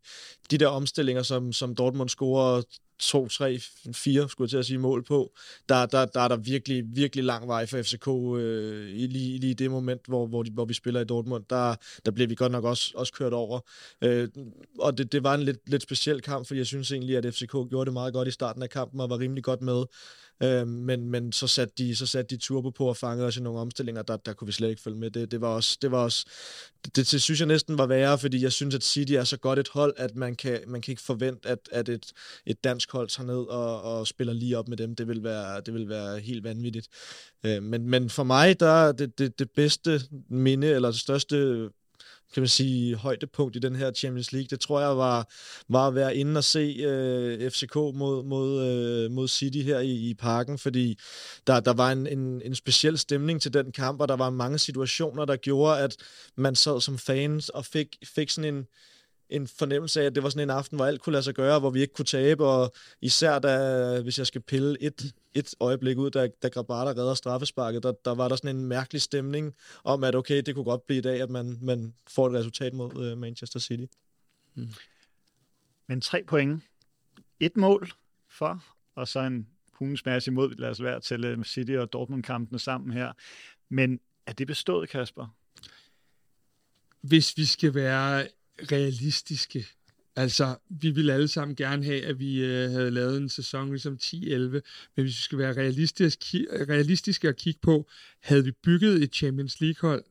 [0.52, 2.62] de der omstillinger, som, som Dortmund scorer
[3.02, 3.60] to, tre,
[3.94, 5.32] fire, skulle jeg til at sige, mål på,
[5.70, 9.54] der, der, der er der virkelig, virkelig lang vej for FCK øh, i lige, lige
[9.54, 11.44] det moment, hvor, hvor, de, hvor vi spiller i Dortmund.
[11.50, 11.76] Der,
[12.06, 13.60] der blev vi godt nok også, også kørt over.
[14.02, 14.28] Øh,
[14.80, 17.52] og det, det var en lidt, lidt speciel kamp, for jeg synes egentlig, at FCK
[17.70, 19.86] gjorde det meget godt i starten af kampen og var rimelig godt med.
[20.44, 23.42] Øh, men, men så satte de, så satte de turbo på og fangede os i
[23.42, 25.12] nogle omstillinger, der, der kunne vi slet ikke følge med.
[25.12, 26.26] Det, det var også, det var også
[26.86, 29.38] det, det, det, synes jeg næsten var værre, fordi jeg synes, at City er så
[29.38, 32.06] godt et hold, at man kan, man kan ikke forvente, at, at et,
[32.46, 34.96] et dansk hold tager ned og, og spiller lige op med dem.
[34.96, 36.88] Det vil være, det vil være helt vanvittigt.
[37.46, 41.70] Øh, men, men for mig, der er det, det, det bedste minde, eller det største
[42.34, 44.48] kan man sige, højdepunkt i den her Champions League.
[44.50, 45.30] Det tror jeg var,
[45.70, 50.10] var at være inde og se øh, FCK mod, mod, øh, mod City her i,
[50.10, 51.00] i parken, fordi
[51.48, 54.60] der, der var en, en, en speciel stemning til den kamp, og der var mange
[54.60, 55.96] situationer, der gjorde, at
[56.38, 58.66] man sad som fans og fik, fik sådan en,
[59.32, 61.60] en fornemmelse af, at det var sådan en aften, hvor alt kunne lade sig gøre,
[61.60, 65.98] hvor vi ikke kunne tabe, og især da, hvis jeg skal pille et, et øjeblik
[65.98, 70.04] ud, da, da Grabata redder straffesparket, der, der var der sådan en mærkelig stemning om,
[70.04, 73.12] at okay, det kunne godt blive i dag, at man, man får et resultat mod
[73.12, 73.86] uh, Manchester City.
[74.56, 74.68] Mm.
[75.88, 76.64] Men tre point.
[77.40, 77.92] Et mål
[78.30, 78.64] for,
[78.96, 80.56] og så en hundens masse imod.
[80.56, 83.14] Lad os være til uh, City og Dortmund-kampene sammen her.
[83.70, 85.36] Men er det bestået, Kasper?
[87.02, 88.28] Hvis vi skal være
[88.72, 89.66] realistiske.
[90.16, 93.98] Altså, vi ville alle sammen gerne have, at vi øh, havde lavet en sæson ligesom
[94.04, 94.62] 10-11, men
[94.96, 97.90] hvis vi skal være realistiske, realistiske at kigge på,
[98.22, 100.04] havde vi bygget et Champions League-hold?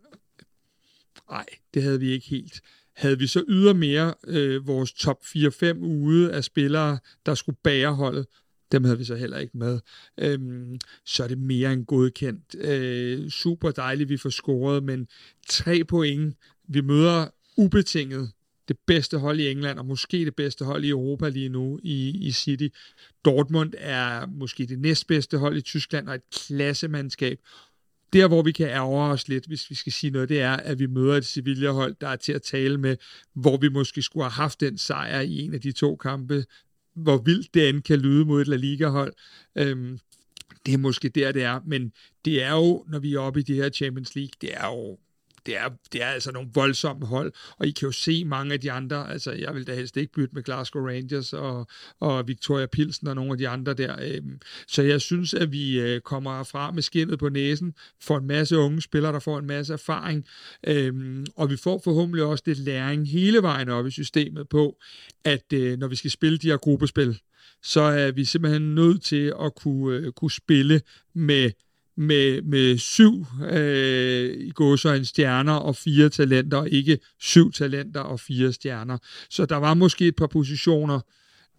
[1.31, 2.61] Nej, det havde vi ikke helt.
[2.97, 8.27] Havde vi så ydermere øh, vores top 4-5 ude af spillere, der skulle bære holdet,
[8.73, 9.81] dem havde vi så heller ikke med.
[10.19, 12.55] Øhm, så er det mere end godkendt.
[12.55, 15.09] Øh, super dejligt, vi får scoret, men
[15.49, 16.37] tre point.
[16.69, 18.31] Vi møder ubetinget
[18.71, 22.27] det bedste hold i England, og måske det bedste hold i Europa lige nu i,
[22.29, 22.69] i City.
[23.25, 27.39] Dortmund er måske det næstbedste hold i Tyskland, og et klassemandskab.
[28.13, 30.79] Der, hvor vi kan ærge os lidt, hvis vi skal sige noget, det er, at
[30.79, 32.97] vi møder et Sevilla-hold, der er til at tale med,
[33.35, 36.45] hvor vi måske skulle have haft den sejr i en af de to kampe,
[36.95, 39.13] hvor vildt det end kan lyde mod et La Liga-hold.
[39.59, 39.99] Øhm,
[40.67, 41.93] det er måske der, det er, men
[42.25, 44.99] det er jo, når vi er oppe i det her Champions League, det er jo
[45.47, 48.61] det er, det er altså nogle voldsomme hold, og I kan jo se mange af
[48.61, 51.67] de andre, altså jeg vil da helst ikke bytte med Glasgow Rangers og,
[52.01, 53.97] og Victoria Pilsen og nogle af de andre der.
[54.03, 58.27] Øhm, så jeg synes, at vi øh, kommer fra med skinnet på næsen, får en
[58.27, 60.27] masse unge spillere, der får en masse erfaring,
[60.67, 64.77] øhm, og vi får forhåbentlig også lidt læring hele vejen op i systemet på,
[65.25, 67.21] at øh, når vi skal spille de her gruppespil,
[67.63, 70.81] så er vi simpelthen nødt til at kunne, øh, kunne spille
[71.15, 71.51] med
[71.97, 78.21] med, med syv øh, i gåsøjne stjerner og fire talenter, og ikke syv talenter og
[78.21, 78.99] fire stjerner.
[79.31, 81.01] Så der var måske et par positioner,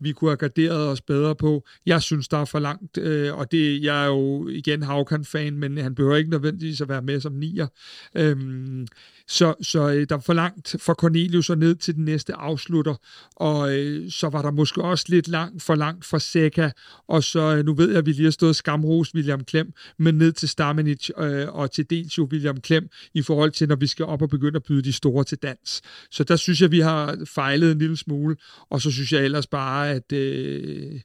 [0.01, 1.63] vi kunne have garderet os bedre på.
[1.85, 5.77] Jeg synes, der er for langt, øh, og det, jeg er jo igen Havkan-fan, men
[5.77, 7.67] han behøver ikke nødvendigvis at være med som nier.
[8.15, 8.87] Øhm,
[9.27, 12.95] så, så øh, der er for langt fra Cornelius og ned til den næste afslutter,
[13.35, 16.71] og øh, så var der måske også lidt langt for langt fra Seca,
[17.07, 20.15] og så øh, nu ved jeg, at vi lige har stået skamros William Klem, men
[20.15, 23.87] ned til Stamenic øh, og til dels jo William Klem i forhold til, når vi
[23.87, 25.81] skal op og begynde at byde de store til dans.
[26.11, 28.35] Så der synes jeg, vi har fejlet en lille smule,
[28.69, 31.01] og så synes jeg ellers bare, at øh,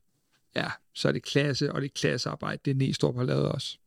[0.57, 3.79] ja, så er det klasse, og det er klassearbejde, det Næstrup har lavet også.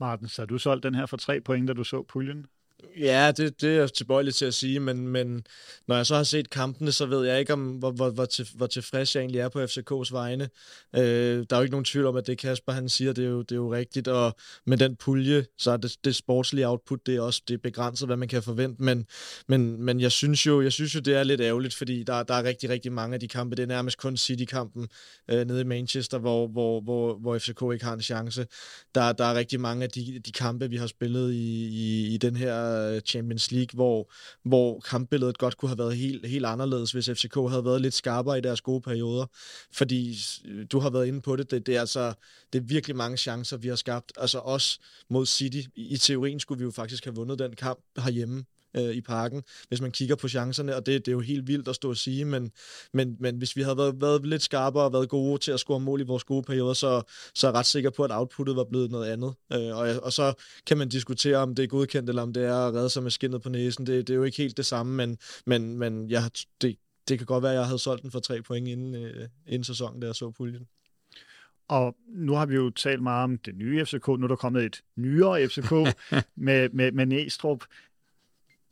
[0.00, 2.46] Martin, så har du solgt den her for tre point, da du så puljen?
[2.98, 5.44] Ja, det, det er jeg tilbøjelig til at sige, men, men
[5.88, 8.48] når jeg så har set kampene, så ved jeg ikke, om hvor, hvor, hvor, til,
[8.54, 10.48] hvor tilfreds jeg egentlig er på FCK's vegne.
[10.96, 13.28] Øh, der er jo ikke nogen tvivl om, at det Kasper han siger, det er
[13.28, 14.34] jo, det er jo rigtigt, og
[14.66, 18.08] med den pulje, så er det, det sportslige output, det er også det er begrænset,
[18.08, 19.06] hvad man kan forvente, men,
[19.48, 22.34] men, men jeg, synes jo, jeg synes jo, det er lidt ærgerligt, fordi der, der
[22.34, 24.88] er rigtig, rigtig mange af de kampe, det er nærmest kun City-kampen
[25.30, 28.46] øh, nede i Manchester, hvor, hvor, hvor, hvor FCK ikke har en chance.
[28.94, 32.16] Der, der er rigtig mange af de, de kampe, vi har spillet i, i, i
[32.16, 32.71] den her
[33.06, 34.12] Champions League, hvor,
[34.42, 38.38] hvor kampbilledet godt kunne have været helt, helt anderledes, hvis FCK havde været lidt skarpere
[38.38, 39.26] i deres gode perioder.
[39.72, 42.14] Fordi øh, du har været inde på det, det, det er altså
[42.52, 44.12] det er virkelig mange chancer, vi har skabt.
[44.16, 44.78] Altså også
[45.10, 45.60] mod City.
[45.74, 48.44] I, i teorien skulle vi jo faktisk have vundet den kamp herhjemme
[48.76, 51.68] øh, i parken, hvis man kigger på chancerne, og det, det er jo helt vildt
[51.68, 52.50] at stå og sige, men,
[52.92, 55.80] men, men hvis vi havde været, været lidt skarpere og været gode til at score
[55.80, 57.02] mål i vores gode perioder, så,
[57.34, 59.34] så er jeg ret sikker på, at outputtet var blevet noget andet.
[59.52, 60.34] Øh, og, og så
[60.66, 63.10] kan man diskutere, om det er godkendt, eller om det er at redde sig med
[63.10, 63.86] skinnet på næsen.
[63.86, 66.22] Det, det er jo ikke helt det samme, men, men, men jeg,
[66.62, 66.76] det,
[67.08, 69.64] det kan godt være, at jeg havde solgt den for tre point inden, øh, inden
[69.64, 70.66] sæsonen, da jeg så puljen.
[71.68, 74.08] Og nu har vi jo talt meget om det nye FCK.
[74.08, 75.70] Nu er der kommet et nyere FCK
[76.46, 77.64] med, med, med Næstrup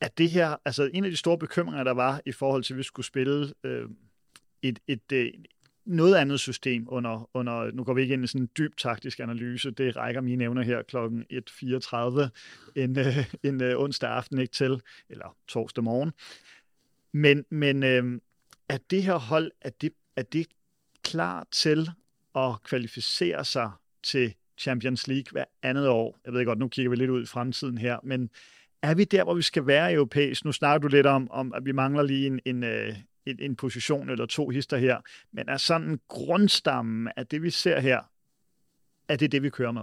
[0.01, 2.78] at det her, altså en af de store bekymringer, der var i forhold til, at
[2.78, 3.88] vi skulle spille øh,
[4.62, 5.46] et, et, et,
[5.84, 9.20] noget andet system under, under, nu går vi ikke ind i sådan en dyb taktisk
[9.20, 12.28] analyse, det rækker mine evner her klokken 1.34
[12.76, 16.12] en, øh, en øh, onsdag aften ikke til, eller torsdag morgen.
[17.12, 18.20] Men, men øh,
[18.68, 20.46] at det her hold, at det, er det
[21.03, 21.90] klar til
[22.34, 23.70] at kvalificere sig
[24.03, 26.18] til Champions League hver andet år?
[26.24, 28.30] Jeg ved godt, nu kigger vi lidt ud i fremtiden her, men
[28.83, 30.45] er vi der, hvor vi skal være europæisk?
[30.45, 33.57] Nu snakker du lidt om, om at vi mangler lige en, en, øh, en, en
[33.57, 34.99] position eller to hister her,
[35.33, 38.01] men er sådan grundstammen af det, vi ser her,
[39.09, 39.83] er det det, vi kører med?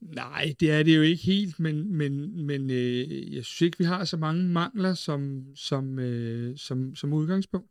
[0.00, 3.84] Nej, det er det jo ikke helt, men, men, men øh, jeg synes ikke, vi
[3.84, 7.70] har så mange mangler som, som, øh, som, som udgangspunkt.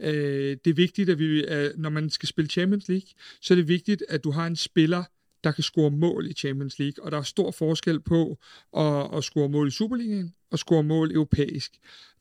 [0.00, 3.08] Øh, det er vigtigt, at vi, øh, når man skal spille Champions League,
[3.40, 5.04] så er det vigtigt, at du har en spiller,
[5.44, 8.38] der kan score mål i Champions League, og der er stor forskel på
[8.76, 11.72] at, at score mål i Superligaen og score mål europæisk.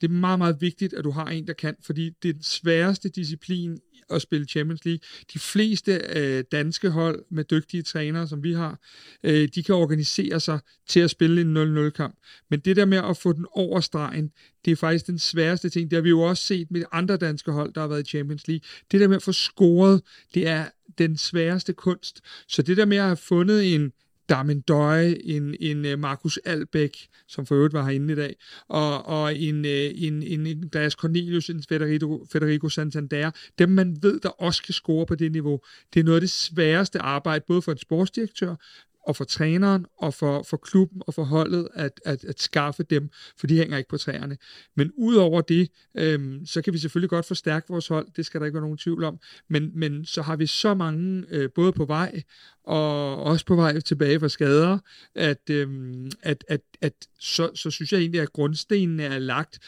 [0.01, 2.43] Det er meget, meget vigtigt, at du har en, der kan, fordi det er den
[2.43, 4.99] sværeste disciplin at spille Champions League.
[5.33, 8.79] De fleste øh, danske hold med dygtige trænere, som vi har,
[9.23, 12.15] øh, de kan organisere sig til at spille en 0-0-kamp.
[12.49, 14.31] Men det der med at få den over stregen,
[14.65, 15.91] det er faktisk den sværeste ting.
[15.91, 18.47] Det har vi jo også set med andre danske hold, der har været i Champions
[18.47, 18.61] League.
[18.91, 20.01] Det der med at få scoret,
[20.33, 20.65] det er
[20.97, 22.21] den sværeste kunst.
[22.47, 23.91] Så det der med at have fundet en
[24.31, 28.35] Damen Døje, en, en øh, Markus Albæk, som for øvrigt var herinde i dag,
[28.67, 33.97] og, og en, øh, en, en, en Andreas Cornelius, en Federico, Federico Santander, dem man
[34.01, 35.59] ved, der også kan score på det niveau.
[35.93, 38.55] Det er noget af det sværeste arbejde, både for en sportsdirektør,
[39.03, 43.09] og for træneren, og for, for klubben, og for holdet, at, at, at skaffe dem,
[43.39, 44.37] for de hænger ikke på træerne.
[44.75, 48.45] Men udover det, øhm, så kan vi selvfølgelig godt forstærke vores hold, det skal der
[48.45, 51.85] ikke være nogen tvivl om, men, men så har vi så mange, øh, både på
[51.85, 52.23] vej,
[52.63, 54.77] og også på vej tilbage fra skader,
[55.15, 59.59] at, øhm, at, at, at så, så synes jeg egentlig, at grundstenen er lagt.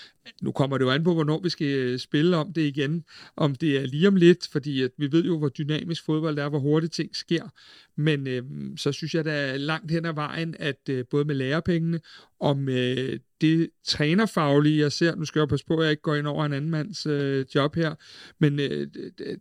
[0.42, 3.04] Nu kommer det jo an på, hvornår vi skal øh, spille om det igen.
[3.36, 6.50] Om det er lige om lidt, fordi at vi ved jo, hvor dynamisk fodbold er,
[6.50, 7.50] hvor hurtigt ting sker.
[7.96, 8.44] Men øh,
[8.78, 12.00] så synes jeg, da er langt hen ad vejen, at øh, både med lærepengene
[12.40, 16.02] og med øh, det trænerfaglige, jeg ser, nu skal jeg passe på, at jeg ikke
[16.02, 17.96] går ind over en anden mands øh, job her,
[18.40, 18.88] men øh,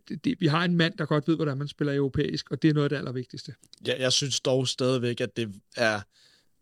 [0.07, 2.69] det, det, vi har en mand, der godt ved, hvordan man spiller europæisk, og det
[2.69, 3.53] er noget af det allervigtigste.
[3.87, 5.99] Ja, jeg synes dog stadigvæk, at det er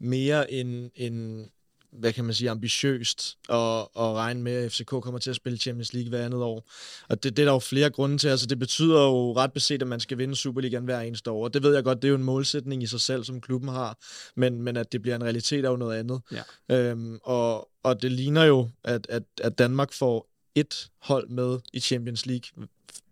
[0.01, 1.45] mere en, en
[1.91, 5.57] hvad kan man sige, ambitiøst at, at regne med, at FCK kommer til at spille
[5.57, 6.69] Champions League hver andet år.
[7.09, 8.27] Og det, det er der jo flere grunde til.
[8.27, 11.43] Altså, det betyder jo ret beset, at man skal vinde Superligaen hver eneste år.
[11.43, 13.69] Og det ved jeg godt, det er jo en målsætning i sig selv, som klubben
[13.69, 13.97] har.
[14.35, 16.21] Men, men at det bliver en realitet er jo noget andet.
[16.69, 16.89] Ja.
[16.89, 21.79] Øhm, og, og det ligner jo, at, at, at Danmark får et hold med i
[21.79, 22.67] Champions League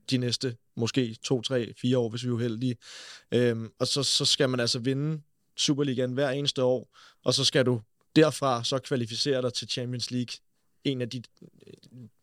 [0.10, 2.76] de næste måske to, tre, fire år, hvis vi er uheldige.
[3.34, 5.22] Øhm, og så, så skal man altså vinde
[5.60, 7.82] Superligaen hver eneste år, og så skal du
[8.16, 10.34] derfra så kvalificere dig til Champions League
[10.84, 11.24] en af de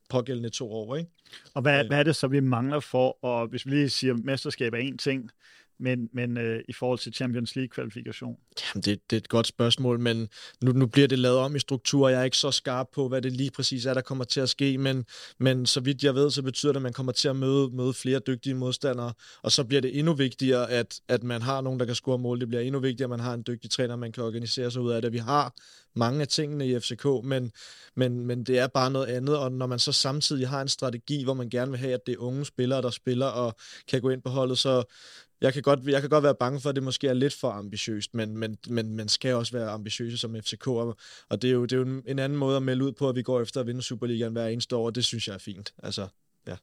[0.08, 0.96] pågældende to år.
[0.96, 1.10] Ikke?
[1.54, 4.24] Og hvad, hvad er det så, vi mangler for, og hvis vi lige siger, at
[4.24, 5.30] mesterskab er en ting,
[5.78, 8.36] men, men øh, i forhold til Champions League-kvalifikation?
[8.62, 10.28] Jamen, det, det er et godt spørgsmål, men
[10.62, 12.08] nu, nu bliver det lavet om i struktur.
[12.08, 14.48] Jeg er ikke så skarp på, hvad det lige præcis er, der kommer til at
[14.48, 15.04] ske, men,
[15.38, 17.94] men så vidt jeg ved, så betyder det, at man kommer til at møde, møde
[17.94, 19.12] flere dygtige modstandere,
[19.42, 22.40] og så bliver det endnu vigtigere, at, at man har nogen, der kan score mål.
[22.40, 24.90] Det bliver endnu vigtigere, at man har en dygtig træner, man kan organisere sig ud
[24.90, 25.12] af det.
[25.12, 25.54] Vi har
[25.96, 27.52] mange af tingene i FCK, men,
[27.94, 31.24] men, men det er bare noget andet, og når man så samtidig har en strategi,
[31.24, 33.54] hvor man gerne vil have, at det er unge spillere, der spiller og
[33.88, 34.84] kan gå ind på holdet, så,
[35.40, 37.50] jeg kan, godt, jeg kan godt være bange for, at det måske er lidt for
[37.50, 40.96] ambitiøst, men, men, men man skal også være ambitiøse som FCK, og,
[41.28, 43.16] og det, er jo, det er jo en anden måde at melde ud på, at
[43.16, 45.74] vi går efter at vinde Superligaen hver eneste år, og det synes jeg er fint.
[45.82, 46.08] Altså,
[46.46, 46.56] ja.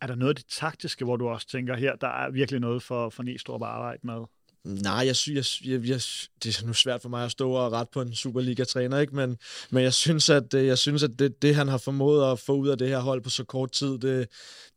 [0.00, 2.82] Er der noget af det taktiske, hvor du også tænker, her der er virkelig noget
[2.82, 4.24] for, for Næstrup at arbejde med?
[4.64, 6.00] Nej, jeg synes, jeg, jeg, jeg,
[6.44, 9.16] det er nu svært for mig at stå og rette på en Superliga-træner, ikke?
[9.16, 9.36] Men,
[9.70, 12.52] men jeg synes, at, øh, jeg synes, at det, det, han har formået at få
[12.52, 14.28] ud af det her hold på så kort tid, det,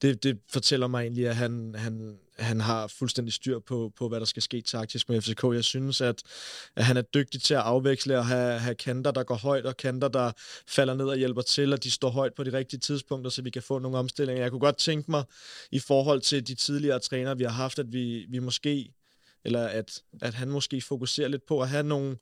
[0.01, 4.19] det, det fortæller mig egentlig, at han, han, han har fuldstændig styr på, på, hvad
[4.19, 5.43] der skal ske taktisk med FCK.
[5.43, 6.23] Jeg synes, at,
[6.75, 9.77] at han er dygtig til at afveksle og have, have kanter, der går højt, og
[9.77, 10.31] kanter, der
[10.67, 13.49] falder ned og hjælper til, og de står højt på de rigtige tidspunkter, så vi
[13.49, 14.43] kan få nogle omstillinger.
[14.43, 15.23] Jeg kunne godt tænke mig,
[15.71, 18.93] i forhold til de tidligere trænere, vi har haft, at vi, vi måske
[19.45, 22.17] eller at, at han måske fokuserer lidt på at have nogle,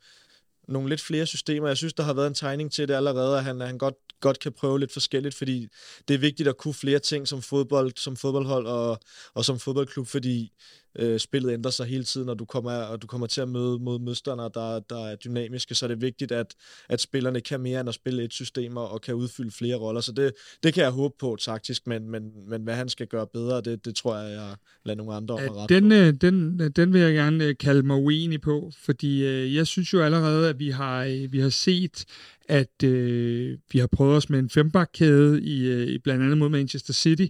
[0.68, 1.68] nogle lidt flere systemer.
[1.68, 3.95] Jeg synes, der har været en tegning til det allerede, at han, at han godt,
[4.20, 5.68] godt kan prøve lidt forskelligt, fordi
[6.07, 8.99] det er vigtigt at kunne flere ting som fodbold, som fodboldhold og,
[9.34, 10.51] og som fodboldklub, fordi
[11.00, 13.80] øh, spillet ændrer sig hele tiden, og du kommer, og du kommer til at møde
[13.80, 16.56] mod modstandere, der, der er dynamiske, så er det vigtigt, at,
[16.89, 20.02] at spillerne kan mere end at spille et system og, og kan udfylde flere roller.
[20.02, 20.34] Så det,
[20.64, 23.86] det kan jeg håbe på taktisk, men, men, men hvad han skal gøre bedre, det,
[23.86, 25.91] det tror jeg, jeg lader nogle andre om at rette den.
[25.91, 29.93] Øh, den, den vil jeg gerne øh, kalde mig uenig på, fordi øh, jeg synes
[29.93, 32.06] jo allerede, at vi har, vi har set,
[32.50, 36.50] at øh, vi har prøvet os med en fembakkæde i, øh, i blandt andet mod
[36.50, 37.26] Manchester City.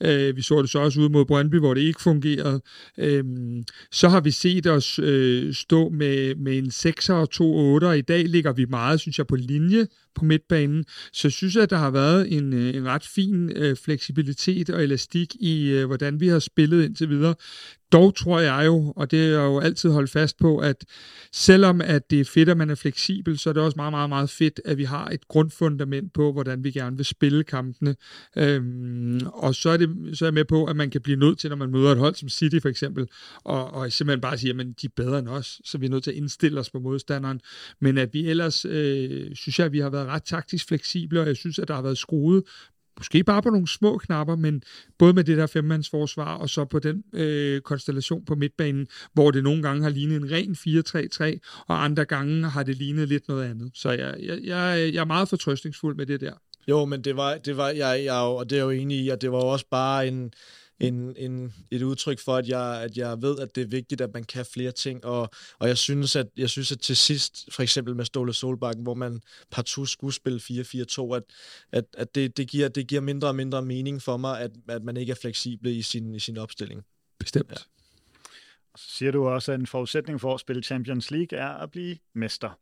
[0.00, 2.60] Øh, vi så det så også ud mod Brøndby, hvor det ikke fungerede.
[2.98, 7.78] Øh, Øhm, så har vi set os øh, stå med, med en 6'er og to
[7.78, 7.90] 8'er.
[7.90, 10.84] I dag ligger vi meget, synes jeg, på linje på midtbanen.
[11.12, 14.82] Så jeg synes, at der har været en, øh, en ret fin øh, fleksibilitet og
[14.82, 17.34] elastik i, øh, hvordan vi har spillet indtil videre.
[17.92, 20.84] Dog tror jeg jo, og det er jeg jo altid holdt fast på, at
[21.32, 24.08] selvom at det er fedt, at man er fleksibel, så er det også meget, meget,
[24.08, 27.96] meget fedt, at vi har et grundfundament på, hvordan vi gerne vil spille kampene.
[28.36, 31.38] Øhm, og så er, det, så er jeg med på, at man kan blive nødt
[31.38, 33.08] til, når man møder et hold som City for eksempel,
[33.44, 36.04] og, og simpelthen bare sige, at de er bedre end os, så vi er nødt
[36.04, 37.40] til at indstille os på modstanderen.
[37.80, 41.26] Men at vi ellers, øh, synes jeg, at vi har været ret taktisk fleksible, og
[41.26, 42.42] jeg synes, at der har været skruet
[43.00, 44.62] måske bare på nogle små knapper, men
[44.98, 49.44] både med det der femmandsforsvar, og så på den øh, konstellation på midtbanen, hvor det
[49.44, 50.56] nogle gange har lignet en ren
[51.32, 53.70] 4-3-3, og andre gange har det lignet lidt noget andet.
[53.74, 56.32] Så jeg, jeg, jeg, jeg er meget fortrøstningsfuld med det der.
[56.68, 59.22] Jo, men det var, det var jeg, jeg, og det er jo enig i, at
[59.22, 60.32] det var også bare en,
[60.80, 64.10] en, en, et udtryk for, at jeg, at jeg ved, at det er vigtigt, at
[64.14, 67.62] man kan flere ting, og, og jeg, synes, at, jeg synes, at til sidst, for
[67.62, 69.20] eksempel med Ståle Solbakken, hvor man
[69.50, 71.22] partout skulle spille 4-4-2, at,
[71.72, 74.84] at, at det, det, giver, det giver mindre og mindre mening for mig, at, at
[74.84, 76.82] man ikke er fleksibel i sin, i sin opstilling.
[77.18, 77.50] Bestemt.
[77.50, 77.56] Ja.
[78.76, 81.96] Så siger du også, at en forudsætning for at spille Champions League er at blive
[82.14, 82.58] mester.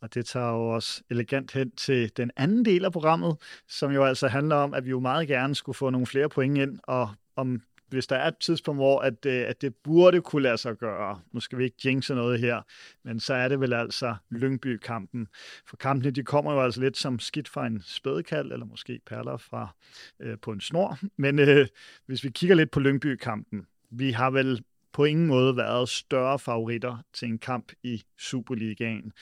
[0.00, 3.36] Og det tager jo også elegant hen til den anden del af programmet,
[3.68, 6.58] som jo altså handler om, at vi jo meget gerne skulle få nogle flere point
[6.58, 10.42] ind, og om hvis der er et tidspunkt, hvor at, øh, at det burde kunne
[10.42, 12.62] lade sig gøre, nu skal vi ikke jinxe noget her,
[13.04, 15.28] men så er det vel altså Lyngby-kampen.
[15.66, 19.36] For kampene, de kommer jo altså lidt som skidt fra en spædekald, eller måske perler
[19.36, 19.74] fra
[20.20, 20.98] øh, på en snor.
[21.16, 21.66] Men øh,
[22.06, 26.96] hvis vi kigger lidt på Lyngby-kampen, vi har vel på ingen måde været større favoritter
[27.12, 29.12] til en kamp i Superligaen.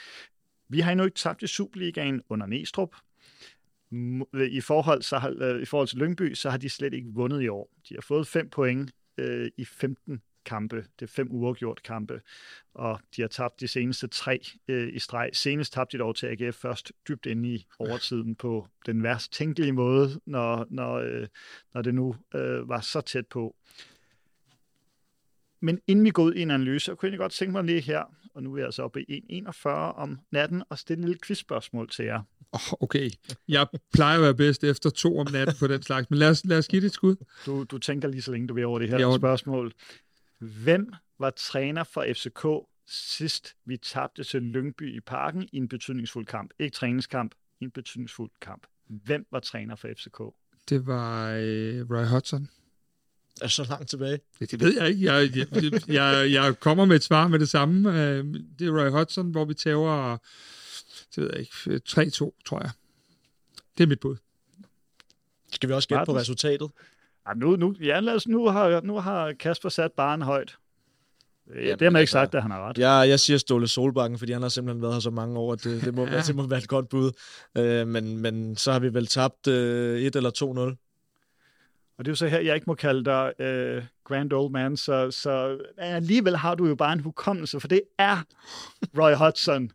[0.68, 2.96] Vi har endnu ikke tabt i Superligaen under Næstrup,
[3.92, 7.08] Øh, i forhold, så har, øh, i forhold til Lyngby, så har de slet ikke
[7.14, 7.70] vundet i år.
[7.88, 10.76] De har fået 5 point øh, i 15 kampe.
[10.76, 12.20] Det er fem uafgjort kampe,
[12.74, 15.30] og de har tabt de seneste tre øh, i streg.
[15.32, 19.72] Senest tabte de dog til AGF først dybt inde i overtiden på den værst tænkelige
[19.72, 21.26] måde, når, når, øh,
[21.74, 23.56] når det nu øh, var så tæt på.
[25.60, 27.80] Men inden vi går ud i en analyse, så kunne jeg godt tænke mig lige
[27.80, 31.20] her, og nu er jeg altså oppe i 1.41 om natten, og stille et lille
[31.26, 32.22] quizspørgsmål til jer.
[32.52, 33.10] Oh, okay.
[33.48, 36.44] Jeg plejer at være bedst efter to om natten på den slags, men lad os,
[36.44, 37.16] lad os give det et skud.
[37.46, 39.72] Du, du tænker lige så længe, du vil over det her ja, spørgsmål.
[40.38, 46.26] Hvem var træner for FCK sidst vi tabte til Lyngby i parken i en betydningsfuld
[46.26, 46.50] kamp?
[46.58, 48.66] Ikke træningskamp, en betydningsfuld kamp.
[48.88, 50.22] Hvem var træner for FCK?
[50.68, 52.48] Det var øh, Roy Hodgson.
[53.42, 54.18] Er så langt tilbage?
[54.40, 55.04] Det, det ved jeg ikke.
[55.04, 57.90] Jeg, jeg, jeg, jeg kommer med et svar med det samme.
[57.90, 58.24] Øh,
[58.58, 60.18] det er Roy Hodgson, hvor vi tager
[61.14, 62.70] det ved jeg ikke, 3-2, tror jeg.
[63.78, 64.16] Det er mit bud.
[65.52, 66.70] Skal vi også gætte på resultatet?
[67.28, 70.56] Ja, nu, nu, ja, lad os, nu, har, nu har Kasper sat barn højt.
[71.48, 72.78] Ja, Jamen, det har man ikke altså, sagt, at han har ret.
[72.78, 75.64] Ja, jeg siger Ståle Solbakken, fordi han har simpelthen været her så mange år, at
[75.64, 76.20] det, det, må, ja.
[76.20, 77.12] det må være et godt bud.
[77.58, 80.85] Øh, men, men så har vi vel tabt øh, 1 eller 2-0.
[81.98, 84.76] Og det er jo så her, jeg ikke må kalde dig øh, grand old man,
[84.76, 88.16] så, så alligevel har du jo bare en hukommelse, for det er
[88.98, 89.70] Roy Hodgson.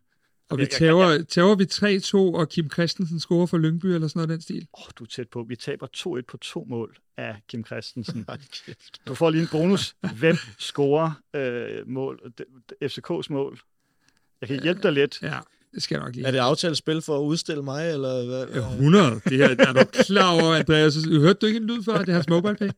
[0.50, 4.08] Og vi Jeg- jeg- tæver, tæver vi 3-2, og Kim Christensen scorer for Lyngby, eller
[4.08, 4.66] sådan noget den stil.
[4.78, 5.42] Åh, oh, du er tæt på.
[5.48, 8.26] Vi taber 2-1 på to mål af Kim Christensen.
[9.08, 9.94] Du får lige en bonus.
[10.18, 12.32] Hvem scorer øh, mål?
[12.84, 13.60] FCK's mål?
[14.40, 15.22] Jeg kan hjælpe dig lidt.
[15.22, 15.38] Ja,
[15.74, 16.26] det skal jeg nok lige.
[16.26, 18.46] Er det aftalt spil for at udstille mig, eller hvad?
[18.62, 19.20] Ja, 100.
[19.24, 20.94] Det her, er du klar over, Andreas?
[21.04, 21.98] Hørte du ikke en lyd før?
[21.98, 22.68] Det er hans mobile pay.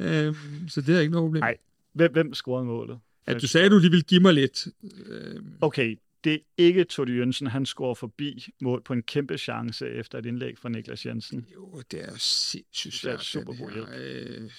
[0.00, 0.34] Øhm,
[0.68, 1.40] så det er ikke noget problem.
[1.40, 1.56] Nej.
[1.92, 2.98] Hvem, hvem scorede målet?
[3.26, 4.66] At du sagde, at du lige ville give mig lidt.
[5.06, 7.46] Øhm, Okay, det er ikke Todi Jønsen.
[7.46, 11.46] Han scorer forbi mål på en kæmpe chance efter et indlæg fra Niklas Jensen.
[11.54, 13.24] jo, det er jo sindssygt Det er svært.
[13.24, 13.84] super god her.
[13.98, 14.50] Øh,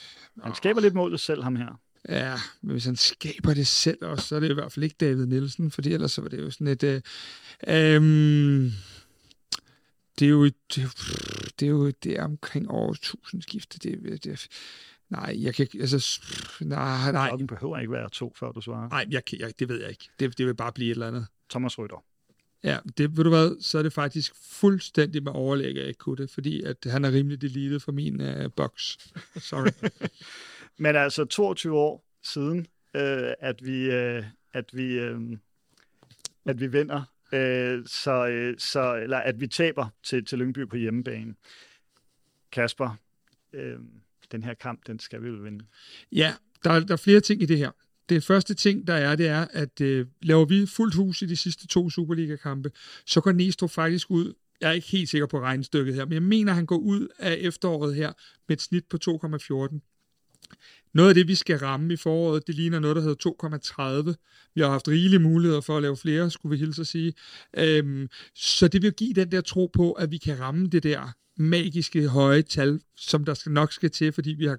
[0.43, 1.79] Han skaber lidt målet selv, ham her.
[2.09, 4.95] Ja, men hvis han skaber det selv også, så er det i hvert fald ikke
[4.99, 6.83] David Nielsen, fordi ellers så var det jo sådan et...
[6.83, 7.01] Øh,
[7.67, 8.71] øhm,
[10.19, 10.89] det er jo, det, er jo-
[11.59, 13.79] det er jo det er omkring år tusindskifte.
[13.79, 14.47] Det, det,
[15.09, 15.67] nej, jeg kan.
[15.79, 16.21] Altså,
[16.61, 18.89] nej, nej, Klokken behøver ikke være to, før du svarer.
[18.89, 20.09] nej jeg, kan- jeg, det ved jeg ikke.
[20.19, 21.25] Det, det vil bare blive et eller andet.
[21.49, 22.03] Thomas Rytter.
[22.63, 25.97] Ja, det ved du hvad, så er det faktisk fuldstændig med overlæg, at jeg ikke
[25.97, 28.97] kunne det, fordi at han er rimelig deleted for min uh, box.
[29.37, 29.71] Sorry.
[30.79, 35.21] Men altså 22 år siden, øh, at vi, øh, at vi, øh,
[36.45, 37.03] at vi vinder,
[37.33, 41.35] øh, så, øh, så, eller at vi taber til, til Lyngby på hjemmebane.
[42.51, 42.97] Kasper,
[43.53, 43.79] øh,
[44.31, 45.65] den her kamp, den skal vi jo vinde.
[46.11, 47.71] Ja, der, er- der er flere ting i det her.
[48.09, 51.35] Det første ting, der er, det er, at øh, laver vi fuldt hus i de
[51.35, 52.71] sidste to Superliga-kampe,
[53.05, 56.23] så går Næstrup faktisk ud, jeg er ikke helt sikker på regnstykket her, men jeg
[56.23, 58.13] mener, han går ud af efteråret her
[58.47, 59.79] med et snit på 2,14.
[60.93, 64.51] Noget af det, vi skal ramme i foråret, det ligner noget, der hedder 2,30.
[64.55, 67.13] Vi har haft rigelige muligheder for at lave flere, skulle vi hilse at sige.
[67.57, 71.13] Øhm, så det vil give den der tro på, at vi kan ramme det der
[71.37, 74.57] magiske høje tal, som der nok skal til, fordi vi har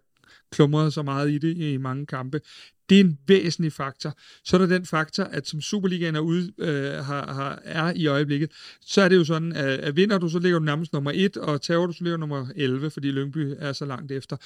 [0.51, 2.41] klumret så meget i det i mange kampe.
[2.89, 4.15] Det er en væsentlig faktor.
[4.45, 8.07] Så er der den faktor, at som Superligaen er, ude, øh, har, har, er i
[8.07, 11.13] øjeblikket, så er det jo sådan, at, at vinder du, så ligger du nærmest nummer
[11.15, 14.37] 1, og tager du, så ligger du nummer 11, fordi Lyngby er så langt efter.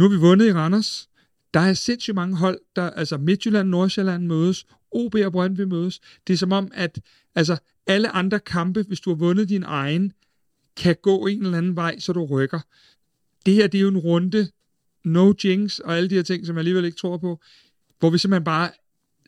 [0.00, 1.08] Nu har vi vundet i Randers.
[1.54, 6.00] Der er sindssygt mange hold, der, altså Midtjylland, Nordsjælland mødes, OB og Brøndby mødes.
[6.26, 7.00] Det er som om, at
[7.34, 10.12] altså, alle andre kampe, hvis du har vundet din egen,
[10.76, 12.60] kan gå en eller anden vej, så du rykker.
[13.46, 14.48] Det her, det er jo en runde,
[15.04, 17.40] no jinx og alle de her ting, som jeg alligevel ikke tror på,
[17.98, 18.70] hvor vi simpelthen bare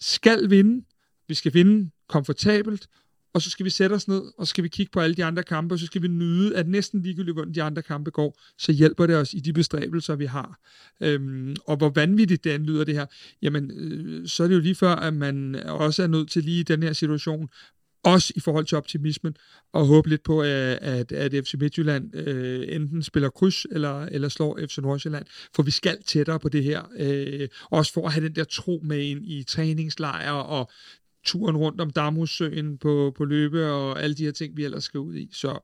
[0.00, 0.84] skal vinde.
[1.28, 2.88] Vi skal vinde komfortabelt,
[3.34, 5.24] og så skal vi sætte os ned, og så skal vi kigge på alle de
[5.24, 8.40] andre kampe, og så skal vi nyde, at næsten ligegyldigt, hvordan de andre kampe går,
[8.58, 10.60] så hjælper det os i de bestræbelser, vi har.
[11.00, 13.06] Øhm, og hvor vanvittigt det lyder det her,
[13.42, 16.60] jamen, øh, så er det jo lige før, at man også er nødt til lige
[16.60, 17.48] i den her situation,
[18.04, 19.36] også i forhold til optimismen,
[19.72, 24.02] og håbe lidt på, øh, at, at, at FC Midtjylland øh, enten spiller kryds, eller,
[24.02, 28.12] eller slår FC Nordsjælland, for vi skal tættere på det her, øh, også for at
[28.12, 30.70] have den der tro med ind i træningslejre, og
[31.24, 35.00] turen rundt om Damhussøen på, på løbe, og alle de her ting, vi ellers skal
[35.00, 35.30] ud i.
[35.32, 35.58] Så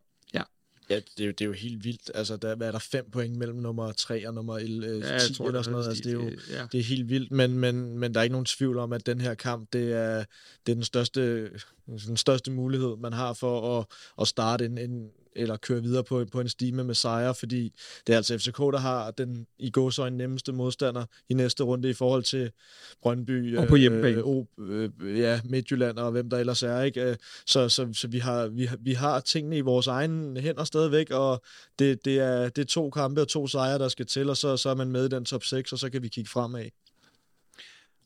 [0.91, 2.11] Ja, det er, jo, det er jo helt vildt.
[2.15, 5.09] Altså, der hvad er der fem point mellem nummer 3 og nummer 11, øh, 10
[5.09, 5.89] ja, jeg tror, eller det sådan noget.
[5.89, 6.67] Altså, det er jo ja.
[6.73, 9.21] det er helt vildt, men, men, men der er ikke nogen tvivl om, at den
[9.21, 10.25] her kamp, det er,
[10.67, 11.51] det er den, største,
[11.87, 13.87] den største mulighed, man har for at,
[14.21, 17.72] at starte en, en, eller køre videre på, på en stime med sejre, fordi
[18.07, 21.93] det er altså FCK, der har den i gåsøjne nemmeste modstander i næste runde i
[21.93, 22.51] forhold til
[23.03, 24.16] Brøndby, Og på hjemmebane.
[24.18, 26.80] øh, o, øh, ja, Midtjylland og hvem der ellers er.
[26.82, 27.03] Ikke?
[27.03, 27.16] Øh,
[27.47, 31.11] Så, så, så vi, har, vi, har, vi har tingene i vores egne hænder stadigvæk,
[31.11, 31.43] og
[31.78, 34.57] det, det, er, det er to kampe og to sejre, der skal til, og så,
[34.57, 36.64] så er man med i den top 6, og så kan vi kigge fremad.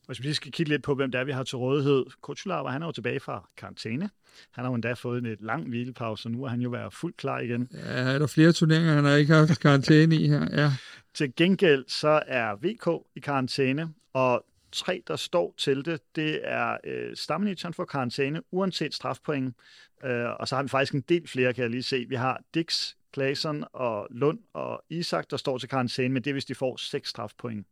[0.07, 2.05] Hvis vi lige skal kigge lidt på, hvem det er, vi har til rådighed.
[2.21, 4.09] Kuchulava, han er jo tilbage fra karantæne.
[4.51, 7.17] Han har jo endda fået en lang hvilepause, og nu er han jo været fuldt
[7.17, 7.69] klar igen.
[7.73, 10.47] Ja, er der flere turneringer, han har ikke haft karantæne i her?
[10.51, 10.71] Ja.
[11.13, 16.77] Til gengæld så er VK i karantæne, og tre, der står til det, det er
[16.83, 19.55] øh, Stamenic, han får karantæne, uanset strafpoint.
[20.03, 22.05] Øh, og så har vi faktisk en del flere, kan jeg lige se.
[22.09, 26.33] Vi har Dix, Claesson og Lund og Isak, der står til karantæne, men det er,
[26.33, 27.67] hvis de får seks strafpoint.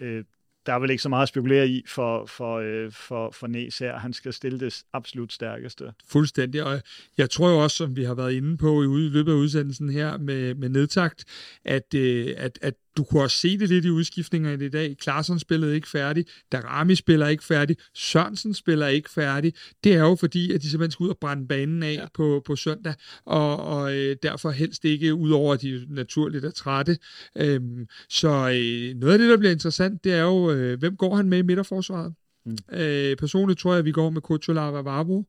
[0.00, 0.24] Øh,
[0.66, 3.78] der er vel ikke så meget at spekulere i for, for, øh, for, for Næs
[3.78, 3.98] her.
[3.98, 5.92] Han skal stille det absolut stærkeste.
[6.08, 6.82] Fuldstændig, og
[7.18, 9.36] jeg tror jo også, som vi har været inde på i ude- i løbet af
[9.36, 11.24] udsendelsen her med, med nedtagt,
[11.64, 14.96] at, øh, at, at du kunne også se det lidt i udskiftningerne i dag.
[14.96, 19.54] Klaarsson spillede ikke færdig, Darami spiller ikke færdig, Sørensen spiller ikke færdig.
[19.84, 22.06] Det er jo fordi, at de simpelthen skal ud og brænde banen af ja.
[22.14, 26.50] på, på søndag, og, og øh, derfor helst ikke, ud over at de naturligt er
[26.50, 26.98] trætte.
[27.36, 31.16] Øhm, så øh, noget af det, der bliver interessant, det er jo, øh, hvem går
[31.16, 32.14] han med i midterforsvaret?
[32.46, 32.56] Mm.
[32.72, 35.24] Øh, personligt tror jeg, at vi går med Kutsulava Vavro.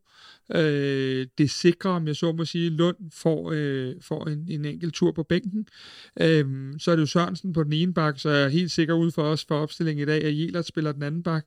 [0.55, 4.93] Øh, det sikrer, om jeg så må sige, Lund får, øh, får en, en enkelt
[4.93, 5.68] tur på bænken.
[6.22, 6.45] Øh,
[6.80, 9.12] så er det jo Sørensen på den ene bak, så er jeg helt sikker ud
[9.12, 11.45] for os for opstillingen i dag, at Jelert spiller den anden bak.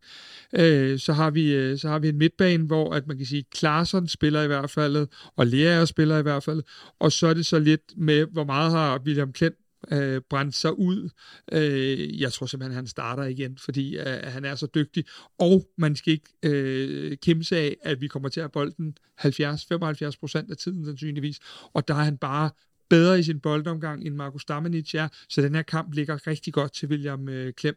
[0.55, 3.45] Øh, så, har vi, øh, så har vi en midtbane, hvor at man kan sige,
[3.53, 5.07] Klaarsson spiller i hvert fald,
[5.37, 6.63] og Lea spiller i hvert fald,
[7.01, 9.55] og så er det så lidt med, hvor meget har William Klint
[9.91, 11.09] øh, brændt sig ud.
[11.53, 15.05] Øh, jeg tror simpelthen, han starter igen, fordi øh, han er så dygtig.
[15.39, 20.11] Og man skal ikke øh, kæmpe sig af, at vi kommer til at bolden 70-75
[20.21, 21.41] procent af tiden sandsynligvis.
[21.73, 22.51] Og der er han bare
[22.89, 25.09] bedre i sin boldomgang, end Markus Stamenic er.
[25.29, 27.77] Så den her kamp ligger rigtig godt til William øh, Klem.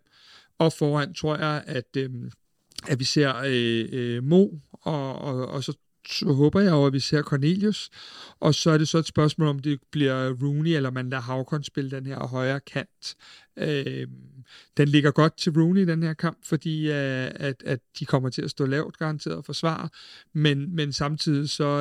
[0.59, 2.09] Og foran tror jeg, at, øh,
[2.87, 5.73] at vi ser øh, øh, Mo, og, og, og så
[6.27, 7.89] håber jeg over, at vi ser Cornelius.
[8.39, 11.63] Og så er det så et spørgsmål, om det bliver Rooney, eller man lader Havkon
[11.63, 13.15] spille den her højre kant.
[13.57, 14.07] Øh,
[14.77, 18.41] den ligger godt til Rooney, den her kamp, fordi uh, at, at de kommer til
[18.41, 19.89] at stå lavt garanteret og forsvare,
[20.33, 21.79] men, men samtidig så,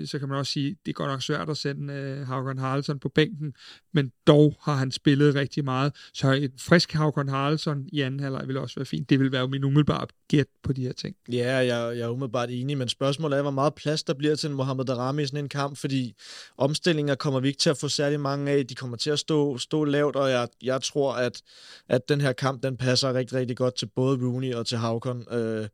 [0.00, 2.58] uh, så kan man også sige, det går nok svært at sende øh, uh, Havkon
[2.58, 3.54] Haraldsson på bænken,
[3.94, 8.48] men dog har han spillet rigtig meget, så et frisk Haugen Haraldsson i anden halvleg
[8.48, 9.10] vil også være fint.
[9.10, 11.16] Det vil være min umiddelbare gæt på de her ting.
[11.32, 14.50] Ja, jeg, jeg er umiddelbart enig, men spørgsmålet er, hvor meget plads der bliver til
[14.50, 16.14] Mohamed Darami i sådan en kamp, fordi
[16.56, 18.66] omstillinger kommer vi ikke til at få særlig mange af.
[18.66, 21.42] De kommer til at stå, stå lavt, og jeg, jeg tror, at,
[21.88, 25.34] at den her kamp, den passer rigtig, rigtig godt til både Rooney og til Havkon.
[25.34, 25.68] Øh,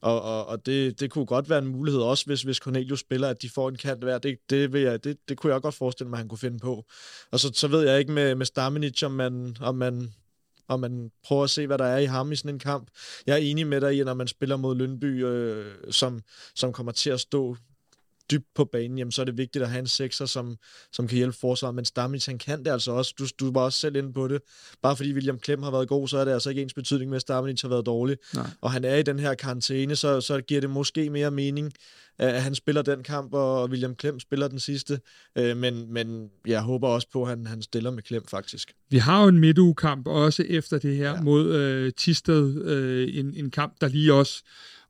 [0.00, 3.28] og og, og det, det kunne godt være en mulighed også, hvis, hvis Cornelius spiller,
[3.28, 4.18] at de får en kant hver.
[4.18, 6.58] Det, det, vil jeg, det, det kunne jeg godt forestille mig, at han kunne finde
[6.58, 6.84] på.
[7.30, 10.12] Og så, så ved jeg ikke med, med Stamenic, om man, om man
[10.68, 12.88] og man prøver at se, hvad der er i ham i sådan en kamp.
[13.26, 16.22] Jeg er enig med dig i, at når man spiller mod Lønby, øh, som,
[16.54, 17.56] som kommer til at stå
[18.30, 20.56] dybt på banen, jamen, så er det vigtigt at have en sekser, som,
[20.92, 21.74] som kan hjælpe forsvaret.
[21.74, 23.14] Men Stammis, han kan det altså også.
[23.18, 24.42] Du, du var også selv inde på det.
[24.82, 27.16] Bare fordi William Klem har været god, så er det altså ikke ens betydning med,
[27.16, 28.16] at Stammis har været dårlig.
[28.34, 28.46] Nej.
[28.60, 31.72] Og han er i den her karantæne, så, så giver det måske mere mening,
[32.18, 35.00] at han spiller den kamp, og William Klem spiller den sidste.
[35.38, 38.72] Øh, men, men jeg håber også på, at han, han stiller med Klem, faktisk.
[38.90, 41.20] Vi har jo en midtugekamp også efter det her ja.
[41.20, 42.64] mod øh, Tisted.
[42.64, 44.42] Øh, en, en kamp, der lige også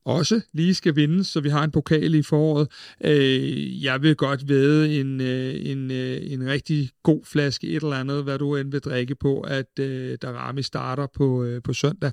[0.04, 2.68] også lige skal vindes, så vi har en pokal i foråret.
[3.04, 7.96] Øh, jeg vil godt væde en, øh, en, øh, en rigtig god flaske et eller
[7.96, 12.12] andet, hvad du end vil drikke på, at øh, Darami starter på, øh, på søndag.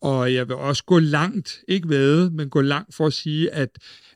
[0.00, 3.70] Og jeg vil også gå langt, ikke væde, men gå langt for at sige, at,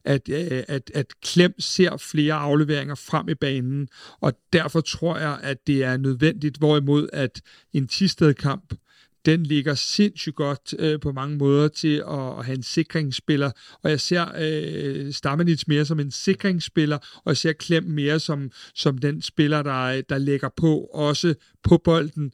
[0.05, 3.89] at, øh, at, at Klem ser flere afleveringer frem i banen,
[4.21, 7.41] og derfor tror jeg, at det er nødvendigt, hvorimod at
[7.73, 8.75] en Tisted-kamp,
[9.27, 13.51] den ligger sindssygt godt øh, på mange måder til at, at have en sikringsspiller,
[13.83, 18.51] og jeg ser øh, Stamenic mere som en sikringsspiller, og jeg ser Klem mere som,
[18.75, 22.33] som den spiller, der, der lægger på, også på bolden,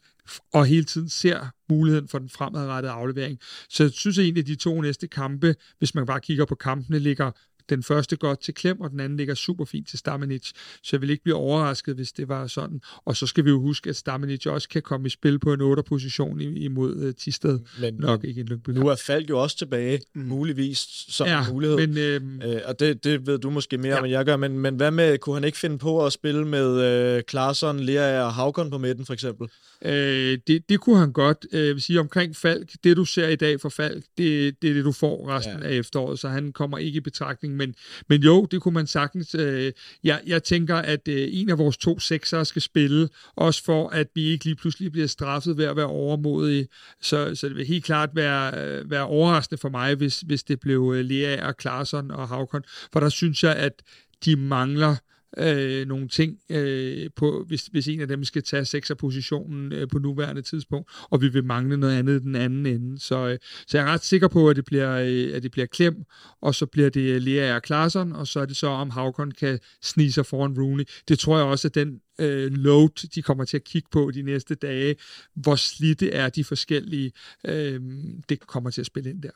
[0.53, 3.39] og hele tiden ser muligheden for den fremadrettede aflevering.
[3.69, 6.99] Så jeg synes egentlig, at de to næste kampe, hvis man bare kigger på kampene,
[6.99, 7.31] ligger
[7.71, 10.51] den første godt til Klem, og den anden ligger super fint til Stamenic.
[10.83, 12.81] Så jeg vil ikke blive overrasket, hvis det var sådan.
[13.05, 15.61] Og så skal vi jo huske, at Stamenic også kan komme i spil på en
[15.61, 17.59] 8-position imod uh, Tisted.
[17.81, 18.71] Men Nok ikke en Lyngby.
[18.71, 21.77] Nu er Falk jo også tilbage, muligvis som ja, mulighed.
[21.77, 23.99] Men, øhm, øh, og det, det ved du måske mere ja.
[23.99, 24.37] end jeg gør.
[24.37, 28.23] Men, men hvad med, kunne han ikke finde på at spille med øh, Klaarsson, Lea
[28.23, 29.49] og Havkon på midten for eksempel?
[29.85, 31.47] Øh, det, det kunne han godt.
[31.53, 34.71] Øh, jeg vil sige omkring Falk, det du ser i dag for Falk, det, det
[34.71, 35.69] er det, du får resten ja.
[35.69, 37.57] af efteråret, så han kommer ikke i betragtning.
[37.59, 37.75] Men,
[38.09, 39.35] men jo, det kunne man sagtens.
[39.35, 39.73] Øh,
[40.05, 44.07] jeg, jeg tænker, at øh, en af vores to sekser skal spille, også for at
[44.15, 46.69] vi ikke lige pludselig bliver straffet ved at være overmodige.
[47.03, 50.61] Så, så det vil helt klart være, øh, være overraskende for mig, hvis, hvis det
[50.61, 53.83] blev øh, Lea og Klarsson og Havkon, for der synes jeg, at
[54.25, 54.97] de mangler øh,
[55.37, 59.99] Øh, nogle ting, øh, på, hvis, hvis en af dem skal tage sekserpositionen øh, på
[59.99, 63.01] nuværende tidspunkt, og vi vil mangle noget andet den anden ende.
[63.01, 65.67] Så, øh, så jeg er ret sikker på, at det bliver, øh, at det bliver
[65.67, 66.05] Klem,
[66.41, 69.59] og så bliver det Lea og Klaarsson, og så er det så, om Havkon kan
[69.83, 70.85] snige sig foran Rooney.
[71.09, 74.23] Det tror jeg også, at den øh, load, de kommer til at kigge på de
[74.23, 74.97] næste dage,
[75.35, 77.13] hvor slidte er de forskellige,
[77.45, 77.81] øh,
[78.29, 79.31] det kommer til at spille ind der.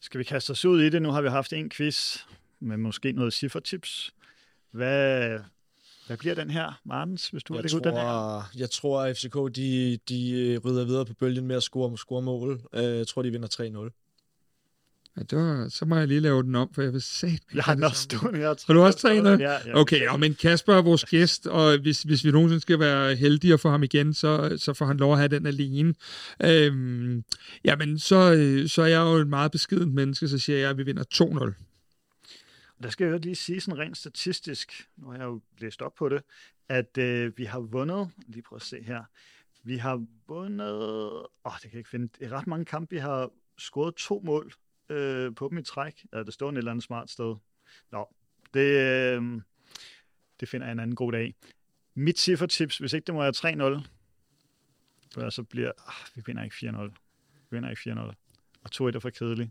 [0.00, 1.02] Skal vi kaste os ud i det?
[1.02, 2.18] Nu har vi haft en quiz
[2.60, 4.14] med måske noget ciffertips.
[4.74, 5.38] Hvad,
[6.06, 8.50] hvad bliver den her, Martens, hvis du jeg har tror, den her?
[8.56, 12.60] Jeg tror, at FCK de, de rydder videre på bølgen med at score, score mål.
[12.72, 13.48] Jeg tror, de vinder
[13.90, 14.00] 3-0.
[15.16, 17.38] Ja, det var, så må jeg lige lave den om, for jeg vil sige...
[17.54, 18.54] Jeg har den også stående her.
[18.66, 19.10] Har du også 3-0?
[19.12, 19.80] Ja, ja.
[19.80, 23.54] Okay, og men Kasper er vores gæst, og hvis, hvis vi nogensinde skal være heldige
[23.54, 25.94] at få ham igen, så, så får han lov at have den alene.
[26.42, 27.24] Øhm,
[27.64, 30.78] jamen, så, øh, så er jeg jo et meget beskident menneske, så siger jeg, at
[30.78, 31.73] vi vinder 2-0.
[32.82, 35.94] Der skal jeg jo lige sige sådan rent statistisk, nu har jeg jo læst op
[35.94, 36.22] på det,
[36.68, 39.04] at øh, vi har vundet, lige prøv at se her,
[39.62, 40.72] vi har vundet,
[41.44, 44.22] åh, det kan jeg ikke finde, det er ret mange kampe, vi har scoret to
[44.24, 44.52] mål
[44.88, 46.06] øh, på dem i træk.
[46.12, 47.36] Ja, det står en eller andet smart sted.
[47.92, 48.14] Nå,
[48.54, 49.40] det, øh,
[50.40, 51.34] det finder jeg en anden god dag.
[51.94, 53.80] Mit ciffertips, hvis ikke det må være
[55.20, 56.80] 3-0, så bliver, ah, vi vinder ikke 4-0.
[57.32, 57.98] Vi vinder ikke 4-0.
[58.62, 59.50] Og 2-1 er for kedeligt.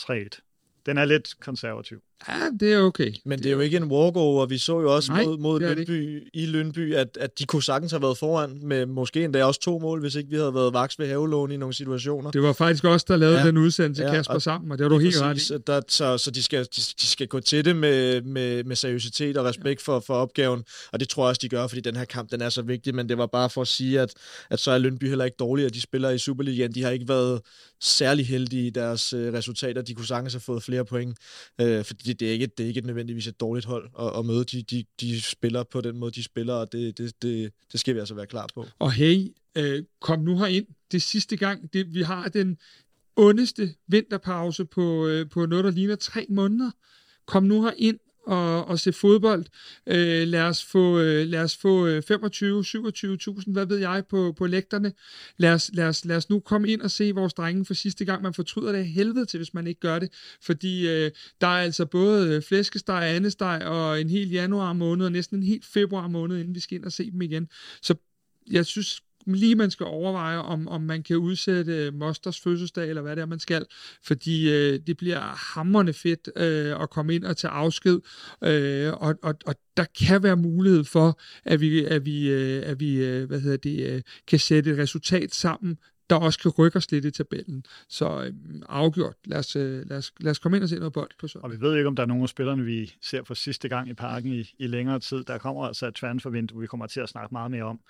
[0.00, 0.51] 3-1.
[0.86, 2.02] Den er lidt konservativ.
[2.28, 3.12] Ja, det er okay.
[3.24, 4.46] Men det er jo ikke en walkover.
[4.46, 7.92] Vi så jo også Nej, mod, mod Lønby, i Lønby, at, at de kunne sagtens
[7.92, 10.98] have været foran med måske endda også to mål, hvis ikke vi havde været vaks
[10.98, 12.30] ved havelån i nogle situationer.
[12.30, 13.46] Det var faktisk også der lavede ja.
[13.46, 15.34] Den udsendelse, Ja, Kasper, og sammen, og det var du helt ret i.
[15.34, 18.76] Præcis, der, så, så de, skal, de, de skal gå til det med, med, med
[18.76, 21.96] seriøsitet og respekt for, for opgaven, og det tror jeg også, de gør, fordi den
[21.96, 24.14] her kamp, den er så vigtig, men det var bare for at sige, at,
[24.50, 26.74] at så er Lønby heller ikke dårlige, at de spiller i Superligaen.
[26.74, 27.40] De har ikke været
[27.80, 29.82] særlig heldige i deres øh, resultater.
[29.82, 31.16] De kunne sagtens have fået flere point,
[31.60, 34.26] øh, fordi det, det, er ikke, det er ikke nødvendigvis et dårligt hold at, at
[34.26, 34.44] møde.
[34.44, 37.94] De, de, de spiller på den måde, de spiller, og det, det, det, det skal
[37.94, 38.66] vi altså være klar på.
[38.78, 40.66] Og hey, øh, kom nu her ind.
[40.90, 42.58] Det er sidste gang, det, vi har den
[43.16, 46.70] ondeste vinterpause på, øh, på noget, der ligner tre måneder.
[47.26, 49.44] Kom nu her ind og, og se fodbold.
[49.86, 54.46] Øh, lad os få, øh, lad os få øh, 25-27.000, hvad ved jeg, på, på
[54.46, 54.92] lægterne.
[55.36, 58.04] Lad os, lad, os, lad os nu komme ind og se vores drenge for sidste
[58.04, 58.22] gang.
[58.22, 60.12] Man fortryder det helvede til, hvis man ikke gør det.
[60.42, 61.10] Fordi øh,
[61.40, 65.42] der er altså både øh, flæskesteg, andesteg og en hel januar måned, og næsten en
[65.42, 67.48] helt februar måned, inden vi skal ind og se dem igen.
[67.82, 67.94] Så
[68.50, 73.02] jeg synes lige man skal overveje, om, om man kan udsætte øh, Mosters fødselsdag, eller
[73.02, 73.66] hvad det er, man skal,
[74.02, 75.20] fordi øh, det bliver
[75.54, 78.00] hammerne fedt øh, at komme ind og tage afsked,
[78.44, 82.80] øh, og, og, og der kan være mulighed for, at vi, at vi, øh, at
[82.80, 85.78] vi øh, hvad hedder det, øh, kan sætte et resultat sammen,
[86.12, 87.64] der også kan rykke os lidt i tabellen.
[87.88, 88.32] Så øh,
[88.68, 89.14] afgjort.
[89.24, 91.44] Lad os, øh, lad, os, lad os komme ind og se noget bold på søndag.
[91.44, 93.88] Og vi ved ikke, om der er nogen af spillerne, vi ser for sidste gang
[93.88, 95.24] i parken i, i længere tid.
[95.24, 97.80] Der kommer altså et transfervindue, vi kommer til at snakke meget mere om.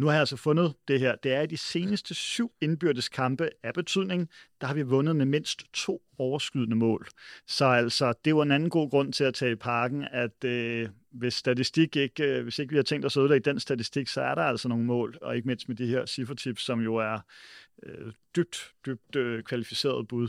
[0.00, 1.16] Nu har jeg altså fundet det her.
[1.16, 4.28] Det er i de seneste syv indbyrdes kampe af betydning,
[4.60, 7.08] der har vi vundet med mindst to overskydende mål.
[7.46, 10.88] Så altså, det var en anden god grund til at tage i parken, at øh,
[11.10, 14.20] hvis statistik ikke, øh, hvis ikke vi har tænkt os at ødelægge den statistik, så
[14.20, 17.18] er der altså nogle mål, og ikke mindst med de her ciffertips, som jo er
[17.82, 20.28] øh, dybt, dybt øh, kvalificeret bud.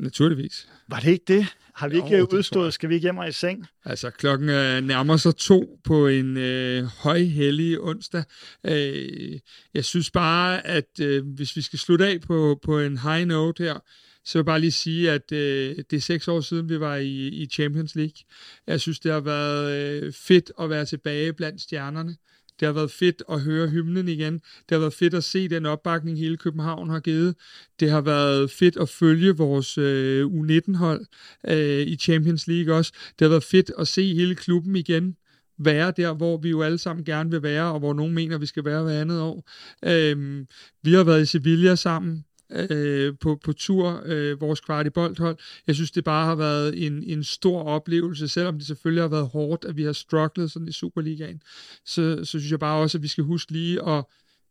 [0.00, 0.68] Naturligvis.
[0.88, 1.46] Var det ikke det?
[1.74, 2.34] Har vi ikke jo, jeg.
[2.34, 2.74] udstået?
[2.74, 3.66] Skal vi ikke hjem og i seng?
[3.84, 8.24] Altså, klokken øh, nærmer sig to på en øh, højhellig onsdag.
[8.66, 9.38] Øh,
[9.74, 13.62] jeg synes bare, at øh, hvis vi skal slutte af på, på en high note
[13.62, 13.78] her,
[14.24, 16.96] så vil jeg bare lige sige, at øh, det er seks år siden, vi var
[16.96, 18.22] i, i Champions League.
[18.66, 19.72] Jeg synes, det har været
[20.02, 22.16] øh, fedt at være tilbage blandt stjernerne.
[22.60, 24.34] Det har været fedt at høre hymnen igen.
[24.34, 27.34] Det har været fedt at se den opbakning, hele København har givet.
[27.80, 31.06] Det har været fedt at følge vores øh, U19-hold
[31.48, 32.92] øh, i Champions League også.
[33.18, 35.16] Det har været fedt at se hele klubben igen
[35.64, 38.46] være der, hvor vi jo alle sammen gerne vil være, og hvor nogen mener, vi
[38.46, 39.50] skal være hver andet år.
[39.84, 40.46] Øhm,
[40.82, 45.16] vi har været i Sevilla sammen øh, på, på tur, øh, vores kvartiboldhold.
[45.16, 45.38] boldhold.
[45.66, 49.28] Jeg synes, det bare har været en, en stor oplevelse, selvom det selvfølgelig har været
[49.28, 51.42] hårdt, at vi har strugglet sådan i Superligaen.
[51.84, 54.04] Så, så synes jeg bare også, at vi skal huske lige at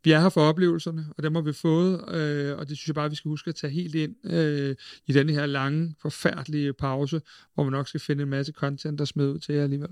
[0.03, 2.95] vi er her for oplevelserne, og dem har vi fået, øh, og det synes jeg
[2.95, 4.75] bare, vi skal huske at tage helt ind øh,
[5.07, 7.21] i denne her lange, forfærdelige pause,
[7.53, 9.89] hvor man nok skal finde en masse content, der smider ud til jer alligevel.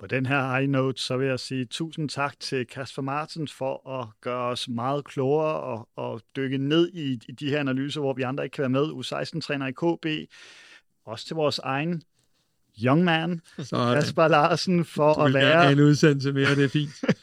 [0.00, 4.00] På den her high note, så vil jeg sige tusind tak til Kasper Martens for
[4.00, 8.12] at gøre os meget klogere og, og dykke ned i, i de her analyser, hvor
[8.12, 8.84] vi andre ikke kan være med.
[8.84, 10.30] U16-træner i KB.
[11.04, 12.02] Også til vores egen
[12.82, 15.72] young man, Så Kasper Larsen, for du at være...
[15.72, 16.90] en udsendelse mere, det er fint.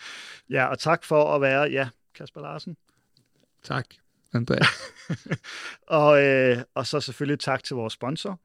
[0.49, 1.61] Ja, og tak for at være...
[1.71, 2.78] Ja, Kasper Larsen.
[3.63, 3.86] Tak,
[4.34, 4.67] Andreas.
[5.88, 8.39] Og, øh, og så selvfølgelig tak til vores sponsor,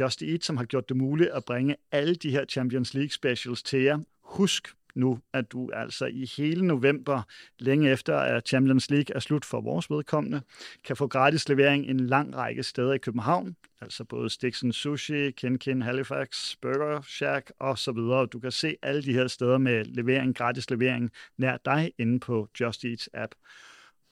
[0.00, 3.62] Just Eat, som har gjort det muligt at bringe alle de her Champions League specials
[3.62, 3.98] til jer.
[4.24, 7.22] Husk nu, at du altså i hele november,
[7.58, 10.40] længe efter at Champions League er slut for vores vedkommende,
[10.84, 15.82] kan få gratis levering en lang række steder i København, altså både Stiksen Sushi, Kin
[15.82, 18.26] Halifax, Burger Shack og så videre.
[18.26, 22.48] Du kan se alle de her steder med levering, gratis levering nær dig inde på
[22.60, 23.34] Just Eats app.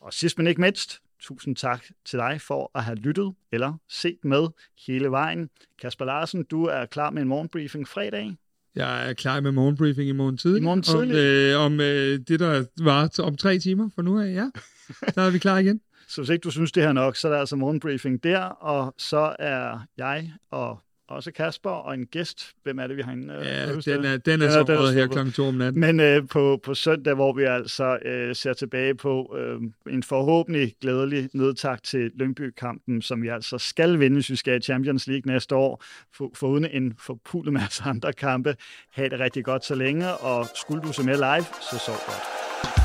[0.00, 4.18] Og sidst men ikke mindst, tusind tak til dig for at have lyttet eller set
[4.24, 4.48] med
[4.86, 5.50] hele vejen.
[5.80, 8.36] Kasper Larsen, du er klar med en morgenbriefing fredag.
[8.74, 10.60] Jeg er klar med morgenbriefing i morgen tidlig.
[10.60, 11.56] I morgen tidlig?
[11.56, 14.50] Om, øh, om øh, det, der var om tre timer fra nu af, ja.
[15.14, 15.80] Der er vi klar igen.
[16.08, 18.94] Så hvis ikke du synes, det her nok, så er der altså morgenbriefing der, og
[18.98, 20.80] så er jeg og
[21.10, 22.52] også Kasper og en gæst.
[22.62, 23.34] Hvem er det, vi har inde?
[23.34, 25.30] Ja, den er, den er så rød her kl.
[25.30, 25.80] 2 om natten.
[25.80, 30.74] Men øh, på, på søndag, hvor vi altså øh, ser tilbage på øh, en forhåbentlig
[30.80, 35.32] glædelig nedtag til Lyngby-kampen, som vi altså skal vinde, hvis vi skal i Champions League
[35.32, 35.84] næste år,
[36.16, 38.56] for, foruden en forpulet masse andre kampe.
[38.92, 42.79] Ha' det rigtig godt så længe, og skulle du se med live, så sov godt.